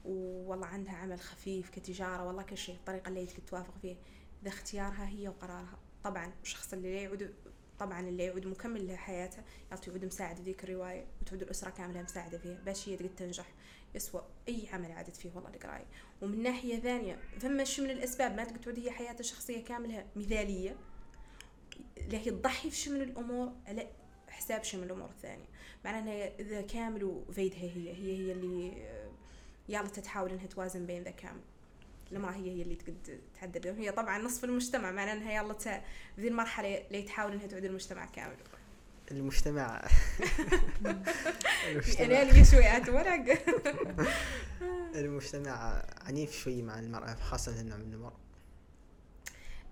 [0.04, 3.96] والله عندها عمل خفيف كتجارة والله كل شيء الطريقة اللي تقدر توافق فيه
[4.42, 5.78] إذا اختيارها هي وقرارها.
[6.04, 7.34] طبعا الشخص اللي لا يعود
[7.78, 12.60] طبعا اللي يعود مكمل لحياته يعطي يعود مساعد ذيك الرواية وتعود الأسرة كاملة مساعدة فيها.
[12.64, 13.46] باش هي تقدر تنجح.
[13.94, 15.86] يسوى أي عمل عادت فيه والله القراية.
[16.22, 20.76] ومن ناحية ثانية فما شي من الأسباب ما تقدر تعود هي حياتها الشخصية كاملة مثالية.
[21.96, 23.86] اللي هي تضحي في شي من الأمور على
[24.28, 25.46] حساب شي من الأمور الثانية.
[25.84, 29.10] معناها إذا كامل وفيدها هي هي هي اللي آه،
[29.68, 31.40] يلا تتحاول إنها توازن بين ذا كامل.
[32.12, 35.82] المرأة هي هي اللي تقد تعدل هي طبعا نصف المجتمع معناها إنها يلا
[36.20, 38.36] ذي المرحلة اللي تحاول إنها تعدل المجتمع كامل.
[39.10, 39.88] المجتمع.
[40.86, 41.02] أنا
[41.70, 43.38] المجتمع اللي شوي ورق
[45.00, 48.18] المجتمع عنيف شوي مع المرأة خاصة النوع من المرأة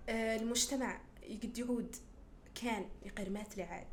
[0.09, 1.01] المجتمع
[1.43, 1.95] قد يعود
[2.61, 3.87] كان يقير مات لعاد.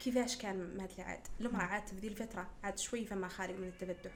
[0.00, 4.10] كيفاش كان مات لعاد؟ المرأة عاد في ذي الفترة عاد شوي فما خارج من التفتح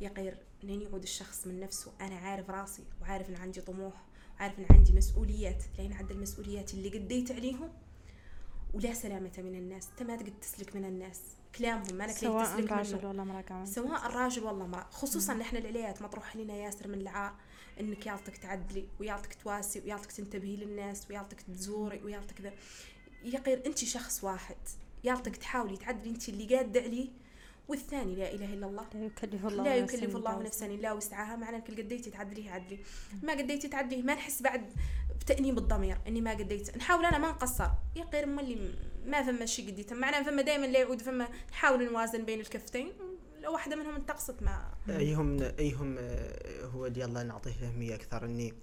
[0.00, 1.92] يقير لين يعود الشخص من نفسه.
[2.00, 3.94] أنا عارف راسي وعارف إن عندي طموح
[4.40, 5.62] وعارف إن عندي مسؤوليات.
[5.78, 7.72] لين عد المسؤوليات اللي قديت عليهم
[8.74, 9.88] ولا سلامة من الناس.
[9.90, 11.20] أنت ما تقد تسلك من الناس.
[11.58, 13.08] كلامهم ما لك ليه سواء تسلك راجل منه.
[13.08, 14.86] ولا امرأة سواء الراجل ولا امرأة.
[14.90, 17.34] خصوصا نحن العليات مطروح لنا ياسر من العار
[17.80, 22.52] إنك يالتك تعدلي ويالتك تواسي ويالتك تنتبهي للناس ويالتك تزوري ويالتك ذا.
[23.24, 24.56] يقير أنت شخص واحد
[25.04, 27.08] يالتك تحاولي تعدلي أنت اللي قاعدة عليه
[27.68, 28.86] والثاني لا إله إلا الله.
[28.94, 31.36] لا يكلف الله لا يكلف الله نفسا إلا وسعها.
[31.36, 32.78] معنى انك قديتي تعدليه عدلي.
[33.22, 34.72] ما قديتي تعدليه ما نحس بعد
[35.20, 37.68] بتأنيب الضمير إني ما قديت نحاول أنا ما نقصر.
[37.96, 38.74] يا غير ملي
[39.06, 42.92] ما فما شي قديته معناها فما دائما لا يعود فما نحاول نوازن بين الكفتين.
[43.44, 48.54] لو واحدة منهم انتقصت ما أيهم أيهم آه، هو اللي يلا نعطيه أهمية أكثر إني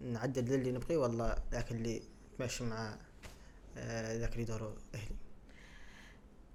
[0.00, 2.02] نعدل اللي نبغيه ولا ذاك اللي
[2.40, 2.98] ماشي مع
[3.76, 5.16] آه، ذاك اللي دوره أهلي.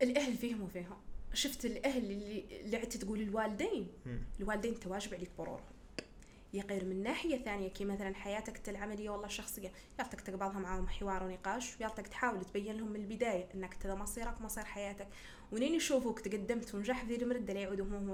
[0.01, 0.97] الأهل فيهم وفيهم.
[1.33, 3.87] شفت الأهل اللي اللي عدت تقول الوالدين.
[4.39, 5.72] الوالدين تواجب عليك برورهم
[6.53, 11.23] يا غير من ناحية ثانية كي مثلا حياتك العملية والله الشخصية يالتك تقبلها معاهم حوار
[11.23, 15.07] ونقاش ويالتك تحاول تبين لهم من البداية إنك كذا مصيرك مصير حياتك
[15.51, 18.09] ونين يشوفوك تقدمت ونجح في المردة لا يعودوا هم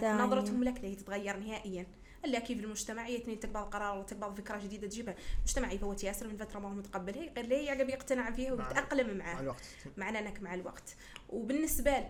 [0.00, 0.14] داعي.
[0.18, 1.86] نظرتهم لك لا تتغير نهائيا
[2.24, 5.14] ألا كيف المجتمع؟ يتني تقبل قرار ولا تقبل فكرة جديدة تجيبها.
[5.38, 9.18] المجتمع يفوت ياسر من فترة ما هو متقبلها غير ليه يعقب يقتنع فيها مع- ويتأقلم
[9.18, 9.62] مع معاه الوقت.
[9.96, 10.96] معنى إنك مع الوقت.
[11.28, 12.08] وبالنسبة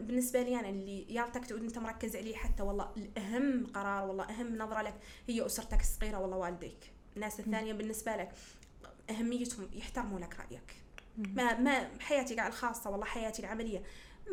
[0.00, 4.58] بالنسبة لي أنا اللي يالتك تعود انت مركز عليه حتى والله الأهم قرار والله أهم
[4.58, 4.94] نظرة لك
[5.28, 6.92] هي أسرتك الصغيرة والله والديك.
[7.16, 8.30] الناس الثانية بالنسبة لك
[9.10, 10.74] أهميتهم يحترموا لك رأيك.
[11.18, 13.82] ما ما حياتي قاع الخاصة والله حياتي العملية.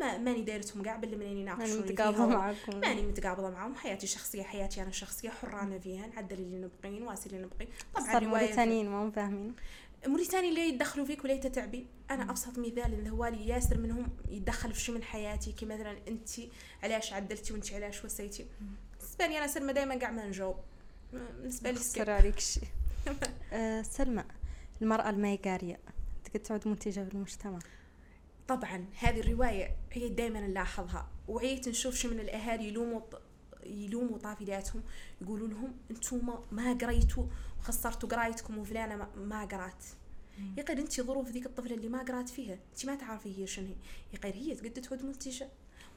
[0.00, 4.04] ما ماني دايرتهم قاع باللي منين يعني يناقشوني متقابلة فيها معكم ماني متقابلة معهم حياتي
[4.04, 5.30] الشخصية حياتي أنا الشخصية.
[5.30, 6.06] حرة أنا فيها.
[6.06, 9.54] نعدل اللي نبغي نواسي اللي نبغي طبعا موريتانيين ما هم فاهمين.
[10.06, 14.72] موريتاني اللي يتدخلوا فيك ولا تتعبي أنا أبسط مثال اللي هو لي ياسر منهم يتدخل
[14.74, 16.28] في شي من حياتي كي مثلا أنت
[16.82, 18.46] علاش عدلتي وأنت علاش وسيتي؟
[19.00, 20.56] بالنسبة لي أنا سلمى دائما قاع ما نجاوب.
[21.12, 22.10] بالنسبة لي skip.
[22.10, 22.62] عليك شيء
[23.52, 24.24] آه، سلمى
[24.82, 25.78] المرأة المايقارية.
[26.24, 27.58] تقدر تعود منتجة في المجتمع
[28.48, 31.08] طبعا هذه الرواية هي دائما نلاحظها.
[31.28, 33.00] وعيت نشوف شي من الأهالي يلوموا
[33.66, 34.82] يلوموا طافلاتهم
[35.20, 37.26] يقولوا لهم أنتم ما قريتوا
[37.60, 39.84] وخسرتوا قرايتكم وفلانة ما- قرأت.
[40.56, 43.74] يقير انت ظروف ذيك الطفلة اللي ما قرأت فيها انت ما تعرفي هي شنو هي.
[44.14, 45.48] يقير هي تقد تعود منتجه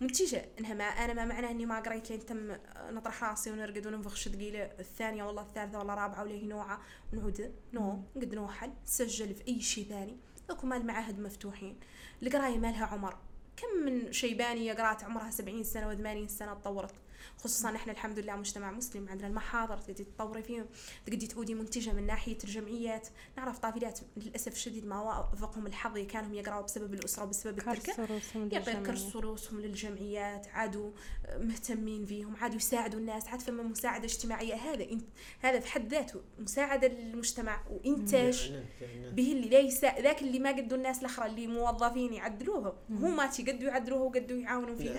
[0.02, 2.58] منتجه إنها ما أنا ما معناه إني ما قريت لين تم
[2.90, 6.82] نطرح راسي ونرقد وننفخ ثقيلة الثانية والله الثالثة والله الرابعة ولا هي نوعة.
[7.14, 8.72] ونعود نو نقد نوحل.
[8.84, 10.18] نسجل في أي شيء ثاني.
[10.52, 11.80] أكو مال المعاهد مفتوحين.
[12.24, 13.18] القراية ما لها عمر.
[13.58, 16.96] كم من شيبانية قرات عمرها سبعين سنة وثمانين سنة تطورت.
[17.38, 20.66] خصوصا إحنا الحمد لله مجتمع مسلم عندنا المحاضر تقدري تطوري فيهم
[21.06, 23.08] تقدري تعودي منتجة من ناحية الجمعيات.
[23.38, 28.84] نعرف طافلات للأسف الشديد ما وافقهم الحظ كانوا يقرأوا بسبب الأسرة وبسبب يقير للجمعية.
[28.84, 30.92] كرسوا رؤوسهم للجمعيات عادوا
[31.38, 34.56] مهتمين فيهم عادوا يساعدوا الناس عاد فما مساعدة اجتماعية.
[34.56, 35.04] هذا انت
[35.40, 39.10] هذا في حد ذاته مساعدة للمجتمع وإنتاج فعلاً، فعلاً.
[39.10, 44.02] به اللي ليس ذاك اللي ما قدوا الناس الأخرى اللي موظفين يعدلوها هما تيقدوا يعدلوها
[44.02, 44.98] وقدوا يعاونوا لا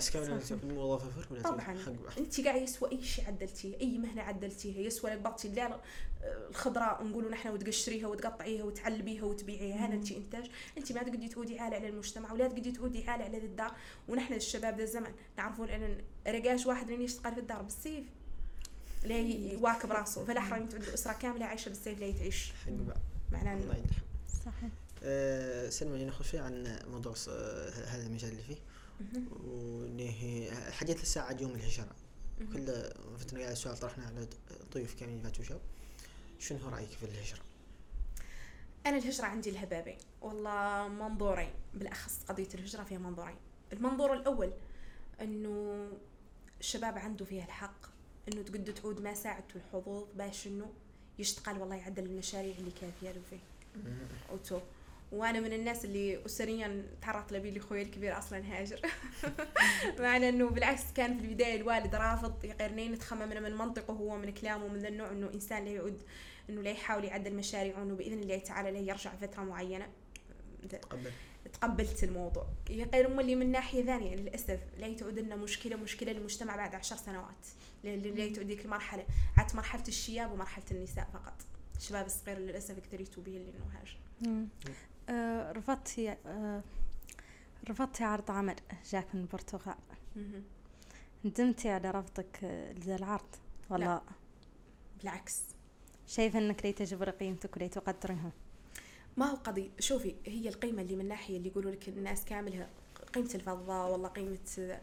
[0.97, 1.77] فرق ولا طبعا.
[2.21, 5.79] انت قاعد يسوى أي شيء عدلتيه أي مهنة عدلتيها يسوى لك بطي لا
[6.49, 10.51] الخضراء نقولوا نحن وتقشريها وتقطعيها وتعلبيها وتبيعيها هذا انت إنتاج.
[10.77, 13.75] انت ما تقدري تعودي عالة على المجتمع ولا تقدري تعودي عالة على الدار.
[14.09, 18.05] ونحن الشباب ذا الزمن نعرفون إن رقاش واحد من يشتغل في الدار؟ بالسيف.
[19.03, 20.25] لا يواكب راسه.
[20.25, 22.51] فالاحرى ان تعود الاسره كاملة عايشة بالسيف لا تعيش
[23.31, 24.01] معناه الله يدحم
[24.45, 24.69] صحيح.
[25.03, 28.57] أه سلمى ناخذ شوي عن موضوع آه، هذا المجال اللي فيه.
[29.31, 31.95] واللي هي حديث الساعة يوم الهجرة.
[32.45, 34.27] كل فترة قاعد سؤال طرحنا على
[34.73, 35.61] ضيوف كاملين فاتوا شاب
[36.39, 37.39] شنو هو رأيك في الهجرة؟
[38.85, 41.53] أنا الهجرة عندي لها بابين والله منظورين.
[41.73, 43.37] بالأخص قضية الهجرة فيها منظورين.
[43.73, 44.51] المنظور الأول
[45.21, 45.87] أنه
[46.59, 47.85] الشباب عنده فيها الحق.
[48.27, 50.73] أنه تقد تعود ما ساعدته الحظوظ باش أنه
[51.19, 53.39] يشتغل والله يعدل المشاريع اللي كان فيها له فيه.
[54.31, 54.59] أوتو
[55.11, 58.81] وأنا من الناس اللي اسريا تعرضت لبي خويا الكبير أصلا هاجر.
[59.99, 64.33] معنى إنه بالعكس كان في البداية الوالد رافض يقرنين نتخمم من, من منطقه هو من
[64.33, 66.01] كلامه من ذا النوع إنه إنسان لا يعود
[66.49, 69.87] إنه لا يحاول يعدل مشاريعه إنه بإذن الله تعالى لا يرجع فترة معينة.
[70.69, 71.11] تقبل.
[71.53, 72.47] تقبلت الموضوع.
[72.69, 76.95] غير أم اللي من ناحية ثانية للأسف لا تعود لنا مشكلة مشكلة للمجتمع بعد عشر
[76.95, 77.47] سنوات.
[77.83, 79.05] لا تعود ذيك المرحلة
[79.37, 81.33] عاد مرحلة الشياب ومرحلة النساء فقط.
[81.77, 83.97] الشباب الصغير للأسف يقدر يتوب به للنهاج
[85.11, 86.63] آه رفضتي آه
[88.01, 88.55] عرض عمل
[88.91, 89.75] جاك من البرتغال.
[91.25, 92.39] ندمتي على رفضك
[92.77, 93.35] لذا العرض؟
[93.69, 94.01] ولا لا.
[94.99, 95.41] بالعكس.
[96.07, 98.31] شايفة انك لي تجبر قيمتك ولي تقدرها؟
[99.17, 102.69] ما هو قضية شوفي هي القيمة اللي من ناحية اللي يقولوا لك الناس كاملها
[103.13, 104.79] قيمة الفضة والله قيمة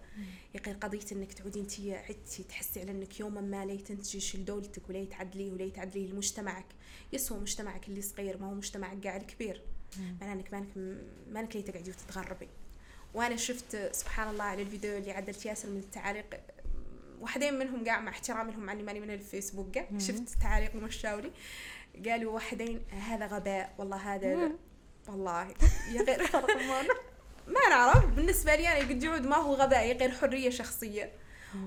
[0.54, 5.04] يقير قضية إنك تعودي انت عدتي تحسي على إنك يوما ما لي تنتجي لدولتك ولا
[5.04, 6.66] تعدليه ولا تعدليه لمجتمعك.
[7.12, 9.62] يسوى مجتمعك اللي صغير ما هو مجتمعك قاعد كبير.
[10.20, 10.98] معناه إنك مانك
[11.30, 12.48] مانك لي تقعدي وتتغربي.
[13.14, 16.40] وأنا شفت سبحان الله على الفيديو اللي عدلت ياسر من التعاليق
[17.20, 19.78] واحدين منهم قاع مع احترامي لهم عني ماني من الفيسبوك.
[19.78, 21.32] قاع شفت تعاليق مشاوري.
[22.06, 24.50] قالوا واحدين هذا غباء والله هذا
[25.08, 25.54] والله
[25.94, 26.22] يا غير
[27.54, 28.04] ما نعرف.
[28.04, 31.12] بالنسبة لي أنا قد يعود ما هو غباء غير حرية شخصية.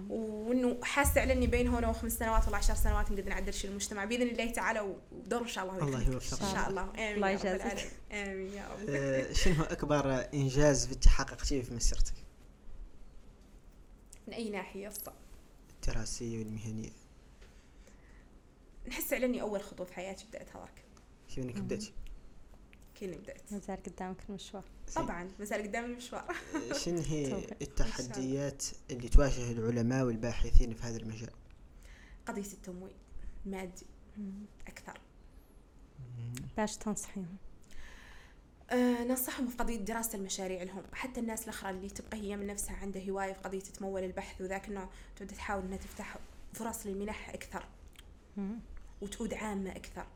[0.10, 4.06] وإنه حاسة على إني بين هنا وخمس سنوات ولا عشر سنوات نقدر نعدل شيء المجتمع.
[4.06, 5.84] بإذن الله تعالى ودور إن شاء الله.
[5.84, 6.42] الله يوفقك.
[6.42, 6.82] إن شاء الله.
[6.82, 7.30] آمين الله.
[7.30, 7.92] يجازيك.
[8.12, 8.90] آمين يا رب.
[8.90, 12.14] آه، شنو هو أكبر إنجاز في حققتيه في مسيرتك؟
[14.28, 15.14] من أي ناحية؟ الصح
[15.76, 16.90] الدراسية والمهنية.
[18.88, 20.84] نحس على إني أول خطوة في حياتي بدأت هذاك.
[21.28, 21.94] كيف إنك بدأتي؟
[22.96, 23.54] كيف بدأت.
[23.54, 24.64] مازال قدامك المشوار.
[24.96, 26.36] طبعا مازال قدامي المشوار.
[26.74, 27.46] شنو هي.
[27.62, 31.32] التحديات اللي تواجه العلماء والباحثين في هذا المجال؟
[32.26, 32.96] قضية التمويل
[33.46, 33.86] المادي
[34.68, 35.00] أكثر.
[36.58, 37.38] باش تنصحيهم؟
[38.70, 40.84] أه ننصحهم في قضية دراسة المشاريع لهم.
[40.94, 44.68] حتى الناس الأخرى اللي تبقى هي من نفسها عندها هواية في قضية تمول البحث وذاك
[44.68, 46.18] النوع تبدأ تحاول أنها تفتح
[46.54, 47.66] فرص للمنح أكثر.
[49.02, 50.08] وتعود عامة أكثر.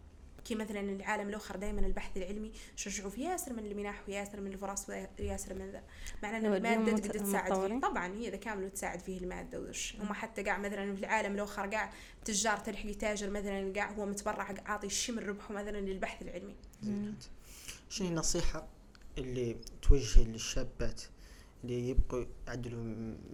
[0.45, 4.89] كي مثلا العالم الأخر دائما البحث العلمي شجعوا في ياسر من المنح وياسر من الفرص
[5.19, 5.83] وياسر من ذا.
[6.23, 10.13] مع إن المادة تقدر تساعد فيه طبعا هي ذا كامل تساعد فيه المادة وش؟ هم
[10.13, 11.93] حتى قاع مثلا في العالم الأخر قاع
[12.25, 16.55] تجار تلحقي تاجر مثلا قاع هو متبرع عاطي من ربحه مثلا للبحث العلمي.
[17.89, 18.67] شنو النصيحة
[19.17, 21.01] اللي توجه للشابات
[21.63, 22.83] اللي يبقوا يعدلوا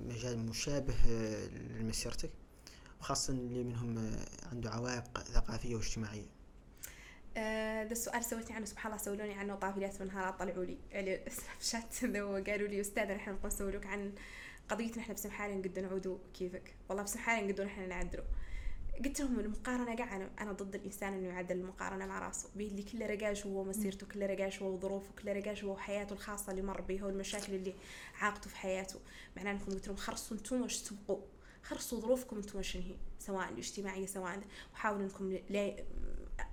[0.05, 0.95] مجال مشابه
[1.79, 2.31] لمسيرتك؟
[2.99, 4.15] وخاصة اللي منهم
[4.51, 6.40] عنده عوائق ثقافية واجتماعية.
[7.37, 10.77] آه السؤال سويتني عنه سبحان الله سولوني عنه طافلات نهارات طلعوا لي.
[10.93, 14.13] على سناب شات وقالوا لي أستاذ نحن نبغى نسوي لك عن
[14.69, 18.25] قضيتنا إحنا بسم حالي نقدر نعودوا كيفك؟ والله بسم حالي نقدر نحن نعدلوا.
[19.05, 22.49] قلت لهم المقارنة قاع أنا, ضد الإنسان إنه يعدل المقارنة مع راسه.
[22.55, 26.51] بيه اللي كله رقاش هو مسيرته كله رقاش هو ظروفه كله رقاش هو حياته الخاصة
[26.51, 27.73] اللي مر بيها والمشاكل اللي
[28.19, 28.99] عاقته في حياته.
[29.37, 31.21] معناه إنكم قلت لهم خرصوا أنتم وش تبقوا
[31.63, 34.41] خرصوا ظروفكم أنتم وش هي؟ سواء الاجتماعية سواء
[34.73, 35.75] وحاولوا إنكم لا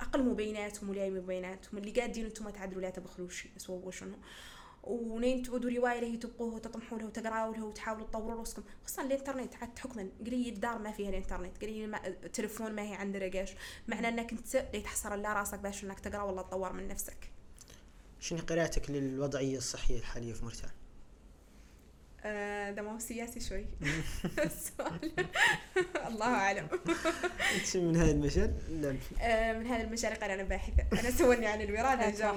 [0.00, 4.16] اقلموا بيناتهم ولايموا بيناتهم اللي قاعدين أنتم تعدلوا لا تبخلوا شيء سووا شنو.
[4.82, 8.62] ونين تعودوا رواية اللي تبقوها وتطمحوا لها وتقراوا لها وتحاولوا تطوروا رأسكم.
[8.84, 13.54] خصوصا الإنترنت حتى حكما قليل الدار ما فيها الإنترنت ما التليفون ما هي عند رقاش.
[13.88, 17.30] معنى أنك أنت اللي تحصر لا راسك باش إنك تقرأ ولا تطور من نفسك.
[18.20, 20.87] شنو قراءتك للوضعية الصحية الحالية في آه
[22.24, 23.66] ده ما هو سياسي شوي.
[24.44, 25.12] السؤال
[26.06, 26.68] الله أعلم.
[27.56, 31.00] إنت من هذا المجال؟ لا آه من هذا المجال قال أنا باحثة.
[31.00, 32.36] أنا سولني عن الوراثة جاوب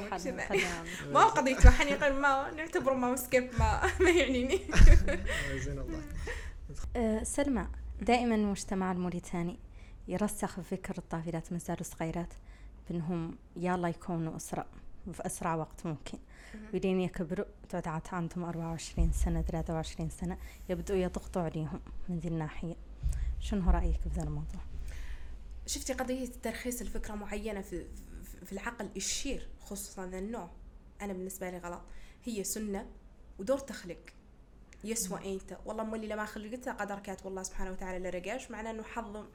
[1.12, 4.60] ما هو قضية حنيقا ما نعتبره ما سكيب ما ما يعنيني.
[5.56, 6.02] زين الله.
[6.96, 7.68] أه سلمى
[8.02, 9.60] دائما المجتمع الموريتاني
[10.08, 12.34] يرسخ فكر الطافلات ما زالوا صغيرات
[12.90, 14.66] بأنهم يلا يكونوا أسرة.
[15.14, 16.18] في اسرع وقت ممكن.
[16.74, 20.38] ولين يكبروا تعود عندهم 24 سنة 23 سنة
[20.70, 21.80] يبدأوا يضغطوا عليهم
[22.10, 22.76] من ذي الناحية.
[23.40, 24.62] شنو رأيك بهذا الموضوع؟
[25.68, 27.86] شفتي قضية ترخيص الفكرة معينة في,
[28.46, 30.50] في العقل؟ الشير خصوصا ذا النوع.
[31.02, 31.82] أنا بالنسبة لي غلط.
[32.24, 32.86] هي سنة
[33.40, 34.00] ودور تخلق.
[34.84, 35.58] يسوى إنت.
[35.66, 39.26] والله مولي لما خلقتها قدر كات والله سبحانه وتعالى لرقاش معناه إنه حظ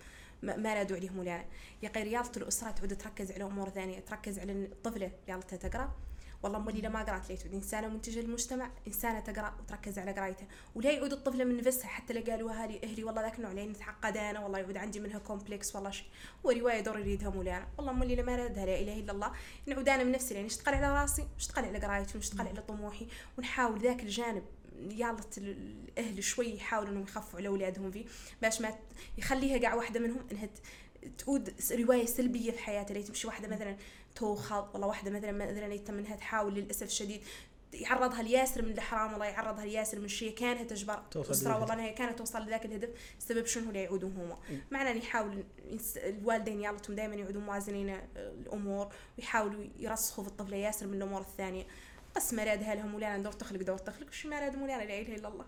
[0.43, 1.45] ما نادوا عليه مولانا
[1.83, 5.95] يا رياضة الأسرة تعود تركز على أمور ثانية تركز على الطفلة رياضتها تقرأ.
[6.43, 11.13] والله مولي لما قرأت ليت انسانه منتجه للمجتمع إنسانة تقرأ وتركز على قرايتها ولا يعود
[11.13, 14.59] الطفله من نفسها حتى لو قالوا أهلي أهلي والله ذاك النوع لين تعقد أنا والله
[14.59, 16.07] يعود عندي منها كومبلكس والله شيء.
[16.47, 19.33] هو روايه دور يريدها مولانا والله مولي لما ردها لا إله إلا الله.
[19.67, 23.07] نعود أنا من نفسي يعني اشتغل على راسي اشتغل على قرايتي واشتغل على طموحي
[23.39, 24.43] ونحاول ذاك الجانب
[24.91, 28.05] يالت الأهل شوي يحاولوا إنهم يخفوا على أولادهم فيه
[28.43, 28.75] باش ما
[29.19, 30.49] يخليها قاع واحدة منهم إنها
[31.19, 33.77] تعود رواية سلبية في حياتها اللي تمشي واحدة مثلا
[34.17, 37.21] توخض والله واحدة مثلا مثلا يتم إنها تحاول للأسف الشديد
[37.73, 42.19] يعرضها لياسر من الحرام والله يعرضها لياسر من شيء كانها تجبر أسرة والله إنها كانت
[42.19, 44.39] توصل لذاك الهدف سبب شنو لا يعودوا هما؟
[44.71, 45.45] معنى إن يحاول
[45.97, 51.67] الوالدين يالتهم دائما يعودوا موازنين الأمور ويحاولوا يرسخوا في الطفلة ياسر من الأمور الثانية.
[52.17, 55.45] قص مرادها لهم ولا دور تخلق دور تخلق وش مراد مولانا لا إله إلا الله.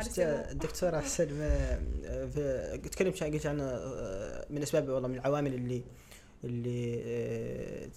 [0.00, 0.18] بس
[0.50, 5.82] الدكتورة سلمى آه، في- تكلمت عن قلت عن آه، من أسباب والله من العوامل اللي
[6.44, 7.88] اللي آه،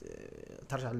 [0.69, 0.91] ترجع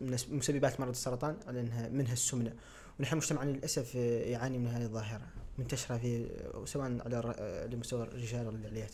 [0.00, 2.52] من مسببات مرض السرطان على انها منها السمنة.
[3.00, 5.26] ونحن مجتمعنا للأسف آه، يعاني من هذه الظاهرة.
[5.58, 6.26] منتشرة في
[6.64, 8.92] سواء على الر- لمستوى الرجال ولا العليات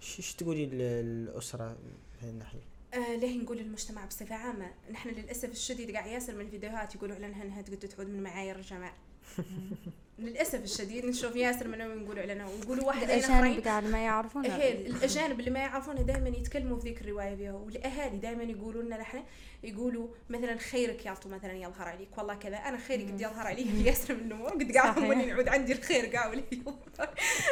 [0.00, 1.76] ش- إيش تقولي للاسره
[2.20, 6.40] في هذه الناحية؟ آه ليه نقول للمجتمع بصفة عامة؟ نحن للأسف الشديد قاعد ياسر من
[6.40, 8.92] الفيديوهات يقولوا عنها أنها تقدر تعود من معايير الجمال
[10.18, 14.72] للأسف الشديد نشوف ياسر منهم يقولوا عنها ويقولوا واحدين الأجانب آخرين قاعد ما يعرفون هي
[14.72, 19.22] الأجانب اللي ما يعرفونها دائما يتكلموا في ذيك الرواية فيها والأهالي دائما يقولوا لنا نحن
[19.62, 22.18] يقولوا مثلا خيرك يالطو مثلا يظهر عليك.
[22.18, 24.50] والله كذا أنا خيري قد يظهر علي في ياسر من الأمور.
[24.50, 25.04] قد قاعد صحيح.
[25.04, 26.42] هم اللي يعود عندي الخير ولا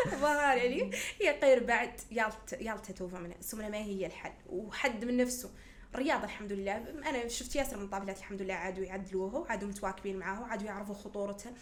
[0.09, 0.91] ظهر علي.
[1.21, 4.33] هي غير بعد يالت يالت توفى منها ما هي الحل.
[4.47, 5.51] وحد من نفسه.
[5.95, 6.77] الرياضة الحمد لله.
[6.77, 11.53] أنا شفت ياسر من طابلات الحمد لله عادوا يعدلوها وعادوا متواكبين معاها وعادوا يعرفوا خطورتها.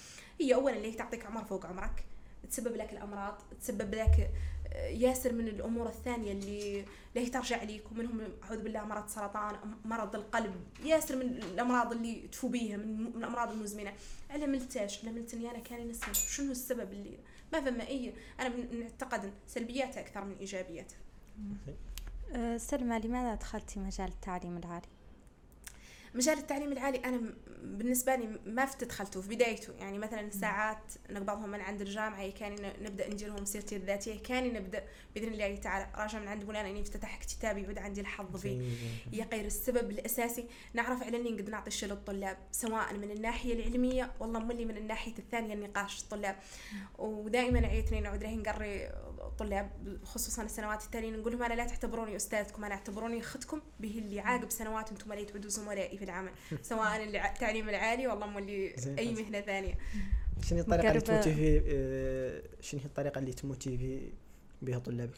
[0.41, 2.05] هي أولا اللي تعطيك عمر فوق عمرك
[2.51, 4.31] تسبب لك الأمراض تسبب لك
[4.72, 6.85] آه، ياسر من الأمور الثانية اللي
[7.16, 10.55] اللي ترجع ليك ومنهم أعوذ بالله مرض سرطان مرض القلب.
[10.85, 13.93] ياسر من الأمراض اللي تفو بيها من, من الأمراض المزمنة.
[14.31, 16.12] على ملتاش على ملتني أنا كان نسمع.
[16.12, 17.18] شنو السبب اللي؟
[17.53, 17.85] ما فما
[18.41, 20.97] أنا من- نعتقد سلبياتها أكثر من إيجابياتها.
[21.68, 21.72] أه،
[22.57, 24.87] سلمى لماذا دخلتي مجال التعليم العالي؟
[26.14, 29.72] مجال التعليم العالي أنا بالنسبة لي ما فت دخلته في بدايته.
[29.78, 34.84] يعني مثلا ساعات نقبضهم من عند الجامعة كان نبدأ نديرهم سيرتي الذاتيه كان نبدأ
[35.14, 38.70] بإذن الله تعالى راجع من عند مولانا إني افتتح كتاب يعود عندي الحظ فيه
[39.12, 40.44] يا غير السبب الأساسي.
[40.74, 45.18] نعرف على أني نقدر نعطي الشيء للطلاب سواء من الناحية العلمية والله ملي من الناحية
[45.18, 46.36] الثانية النقاش الطلاب.
[46.98, 48.90] ودائما عيتني نعود راهي نقري
[49.38, 49.70] طلاب
[50.04, 54.50] خصوصا السنوات التالية نقول لهم أنا لا تعتبروني أستاذكم أنا أعتبروني أختكم به اللي عاقب
[54.50, 56.30] سنوات أنتم اللي تعودوا زملائي في العمل
[56.62, 59.12] سواء الع- التعليم العالي والله مولي أي.
[59.14, 59.74] مهنة ثانية
[60.42, 64.12] شنو الطريقة اللي مقربة- تموتي في آه، شنو هي الطريقة اللي تموتي في
[64.62, 65.14] بها طلابك؟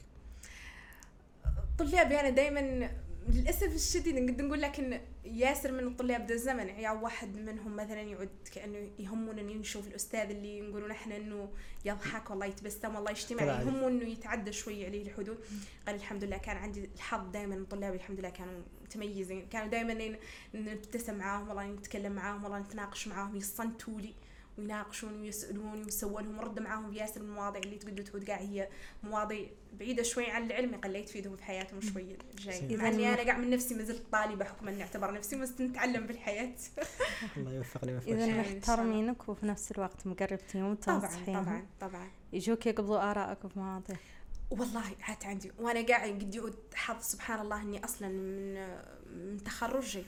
[1.78, 2.90] طلابي أنا دائما
[3.28, 8.00] للأسف الشديد نقدر نقول لك ان ياسر من الطلاب ذا الزمن يعني واحد منهم مثلا
[8.00, 11.48] يعود كأنه يهمنا انه نشوف الأستاذ اللي نقولوا نحن إنه
[11.84, 13.42] يضحك والله يتبسم والله يجتمع.
[13.42, 15.38] يهمه إنه يتعدى شوي عليه الحدود
[15.86, 18.60] قال الحمد لله كان عندي الحظ دائما من طلابي الحمد لله كانوا
[18.96, 19.46] متميزين.
[19.48, 20.16] كانوا دائما
[20.54, 24.14] نبتسم معاهم والله نتكلم معاهم والله نتناقش معاهم يصنتوا لي
[24.58, 28.68] ويناقشوني ويسالوني ويسووا لهم رد معاهم بياسر من المواضيع اللي تقدر تقول قاعد هي
[29.02, 29.46] مواضيع
[29.78, 32.16] بعيدة شوي عن العلم قليت تفيدهم في حياتهم شوي.
[32.30, 35.36] الجاي إذا مع إني أنا قاعد من نفسي ما زلت طالبة حكم إني أعتبر نفسي
[35.36, 36.52] بس نتعلم بالحياة
[37.36, 38.08] الله يوفقني ويوفقك.
[38.12, 38.40] الله.
[38.56, 42.08] محترمينك وفي نفس الوقت مقربتيهم طبعا وتنصحيهم طبعا طبعا.
[42.32, 43.96] يجوك يقبضوا آرائك في مواضيع.
[44.50, 48.54] والله عاد عندي وأنا قاعد قد يعود حظ سبحان الله إني أصلا من
[49.30, 50.04] من تخرجي.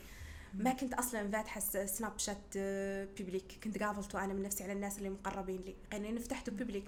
[0.55, 4.99] ما كنت أصلا فاتحه سناب شات آه، بيبليك كنت قابلته أنا من نفسي على الناس
[4.99, 5.74] اللي مقربين لي.
[5.93, 6.84] غير فتحته بيبليك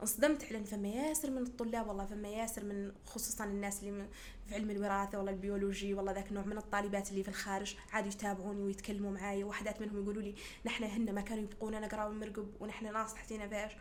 [0.00, 4.08] انصدمت على فما ياسر من الطلاب والله فما ياسر من خصوصا الناس اللي من-
[4.48, 8.62] في علم الوراثة والله البيولوجي والله ذاك النوع من الطالبات اللي في الخارج عادوا يتابعوني
[8.62, 10.34] ويتكلموا معاي وحدات منهم يقولوا لي
[10.66, 13.72] نحن هن ما كانوا يبقونا نقرا ونرقب ونحن ناصحتينا باش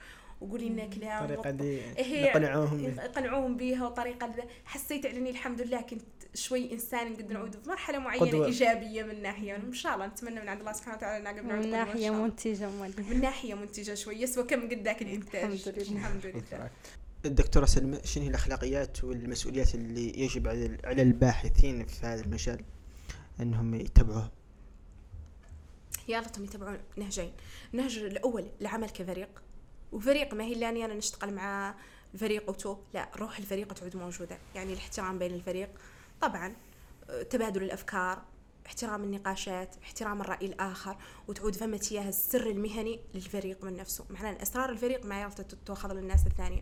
[0.42, 4.44] وقولي لنا كلام الطريقة دي هي- نقنعوهم يقنعوهم بيها وطريقة ذا.
[4.66, 6.02] حسيت إني الحمد لله كنت
[6.34, 8.46] شوي إنسان نقدر نعود في مرحلة معينة قدوة.
[8.46, 11.66] إيجابية من ناحية ان شاء الله نتمنى من عند الله سبحانه وتعالى نعقب نعود
[11.98, 12.12] من.
[12.12, 14.22] منتجة مولي من ناحية منتجة شوي.
[14.22, 15.44] يسوى كم قد ذاك الإنتاج.
[15.68, 15.98] الحمد لله.
[16.00, 16.70] الحمد لله.
[17.26, 22.62] الدكتورة سلمى شنو هي الأخلاقيات والمسؤوليات اللي يجب على على الباحثين في هذا المجال
[23.40, 24.32] أنهم يتبعوها
[26.08, 27.32] يا لطم يتبعون نهجين.
[27.74, 29.30] النهج الأول العمل كفريق.
[29.92, 31.76] وفريق ما هي الا أني أنا نشتغل مع
[32.14, 34.38] الفريق وتو لا روح الفريق تعود موجودة.
[34.56, 35.70] يعني الاحترام بين الفريق
[36.22, 36.56] طبعا
[37.30, 38.22] تبادل الأفكار
[38.66, 44.06] احترام النقاشات احترام الرأي الآخر وتعود فمت اياها السر المهني للفريق من نفسه.
[44.10, 46.62] معناه أسرار الفريق ما يالت تؤخذ للناس الثانية.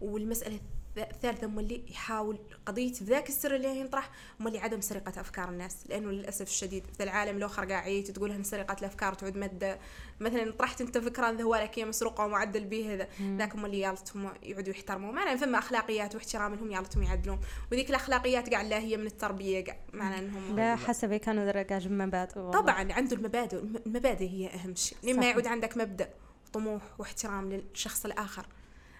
[0.00, 0.60] والمسألة
[0.96, 4.10] الث- الثالثه مولي يحاول قضية ذاك السر اللي ينطرح
[4.40, 5.76] مولي عدم سرقة أفكار الناس.
[5.88, 9.78] لأنه للأسف الشديد في العالم الآخر قاعد تقول ان سرقة الأفكار تعود مادة.
[10.20, 13.08] مثلا طرحت أنت فكرة ذا هو هي مسروقه ومعدل به هذا.
[13.36, 17.40] ذاك مولي يالتهم يعودوا يحترموا معنا فما أخلاقيات واحترام لهم يالتهم يعدلون.
[17.72, 22.38] وذيك الأخلاقيات قاع لا هي من التربية قاع معناه إنهم لا حسب كانوا ذرقاج مبادئ
[22.38, 22.60] والله.
[22.60, 24.98] طبعا عنده المبادئ الم- المبادئ هي أهم شيء.
[25.02, 25.26] لما.
[25.26, 26.10] يعود عندك مبدأ
[26.52, 28.46] طموح واحترام للشخص الآخر.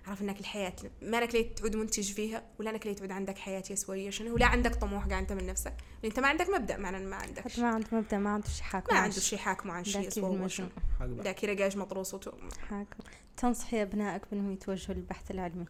[0.07, 0.73] عرف إنك الحياة
[1.03, 4.11] ما انك ليه تعود منتج فيها ولا إنك ليه تعود عندك حياة يسوية.
[4.11, 5.75] شنو؟ ولا عندك طموح قاعد أنت من نفسك.
[6.03, 8.63] لأن أنت ما عندك مبدأ معناه ما عندك حتى ما عنده مبدأ ما عنده شي
[8.63, 8.95] حاكم.
[8.95, 9.21] ما عن عنده شي.
[9.21, 10.25] شيء حاكم عن شيء يسوى.
[10.25, 10.49] هو المجنون.
[10.49, 10.69] شنو
[11.01, 11.23] حقبة.
[11.23, 12.33] ذاك رقاج مطروس وتو
[12.69, 13.05] حاكم.
[13.37, 15.67] تنصحي أبنائك بأنهم يتوجهوا للبحث العلمي.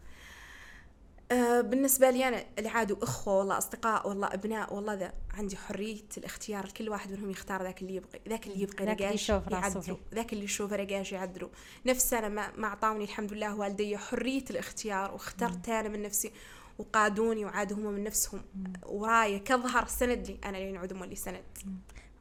[1.31, 6.07] آه، بالنسبة لي أنا اللي عادوا إخوة والله أصدقاء والله أبناء والله ذا عندي حرية
[6.17, 9.47] الاختيار كل واحد منهم يختار ذاك اللي يبغي ذاك اللي يبغي ذاك اللي رقاش يشوف
[9.51, 9.97] يعدلوا فيه.
[10.13, 11.49] ذاك اللي يشوفه رقاش يعدلوا
[11.85, 16.31] نفس أنا ما, ما أعطوني الحمد لله والدي حرية الاختيار واخترت أنا من نفسي
[16.77, 18.41] وقادوني وعادوا هم من نفسهم.
[18.85, 21.43] ورايا كظهر سند لي أنا اللي نعود اللي سند.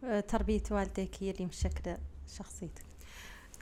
[0.04, 1.98] آه، تربية والديك هي اللي مشكلة
[2.38, 2.89] شخصيتك.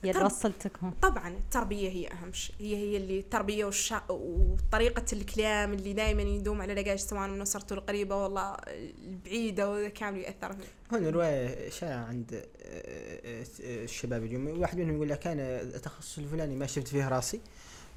[0.04, 2.54] هي اللي وصلتكم طبعا التربية هي أهم شيء.
[2.60, 4.02] هي هي اللي التربية والشا...
[4.08, 8.56] وطريقة الكلام اللي دائما يدوم على لقاش سواء من أسرته القريبة والله
[9.04, 12.42] البعيدة وذا كامل يأثر فيه هنا رواية شائعة عند آه،
[13.24, 13.44] آه،
[13.84, 14.60] الشباب اليوم.
[14.60, 17.40] واحد منهم يقول لك أنا التخصص الفلاني ما شفت فيه راسي.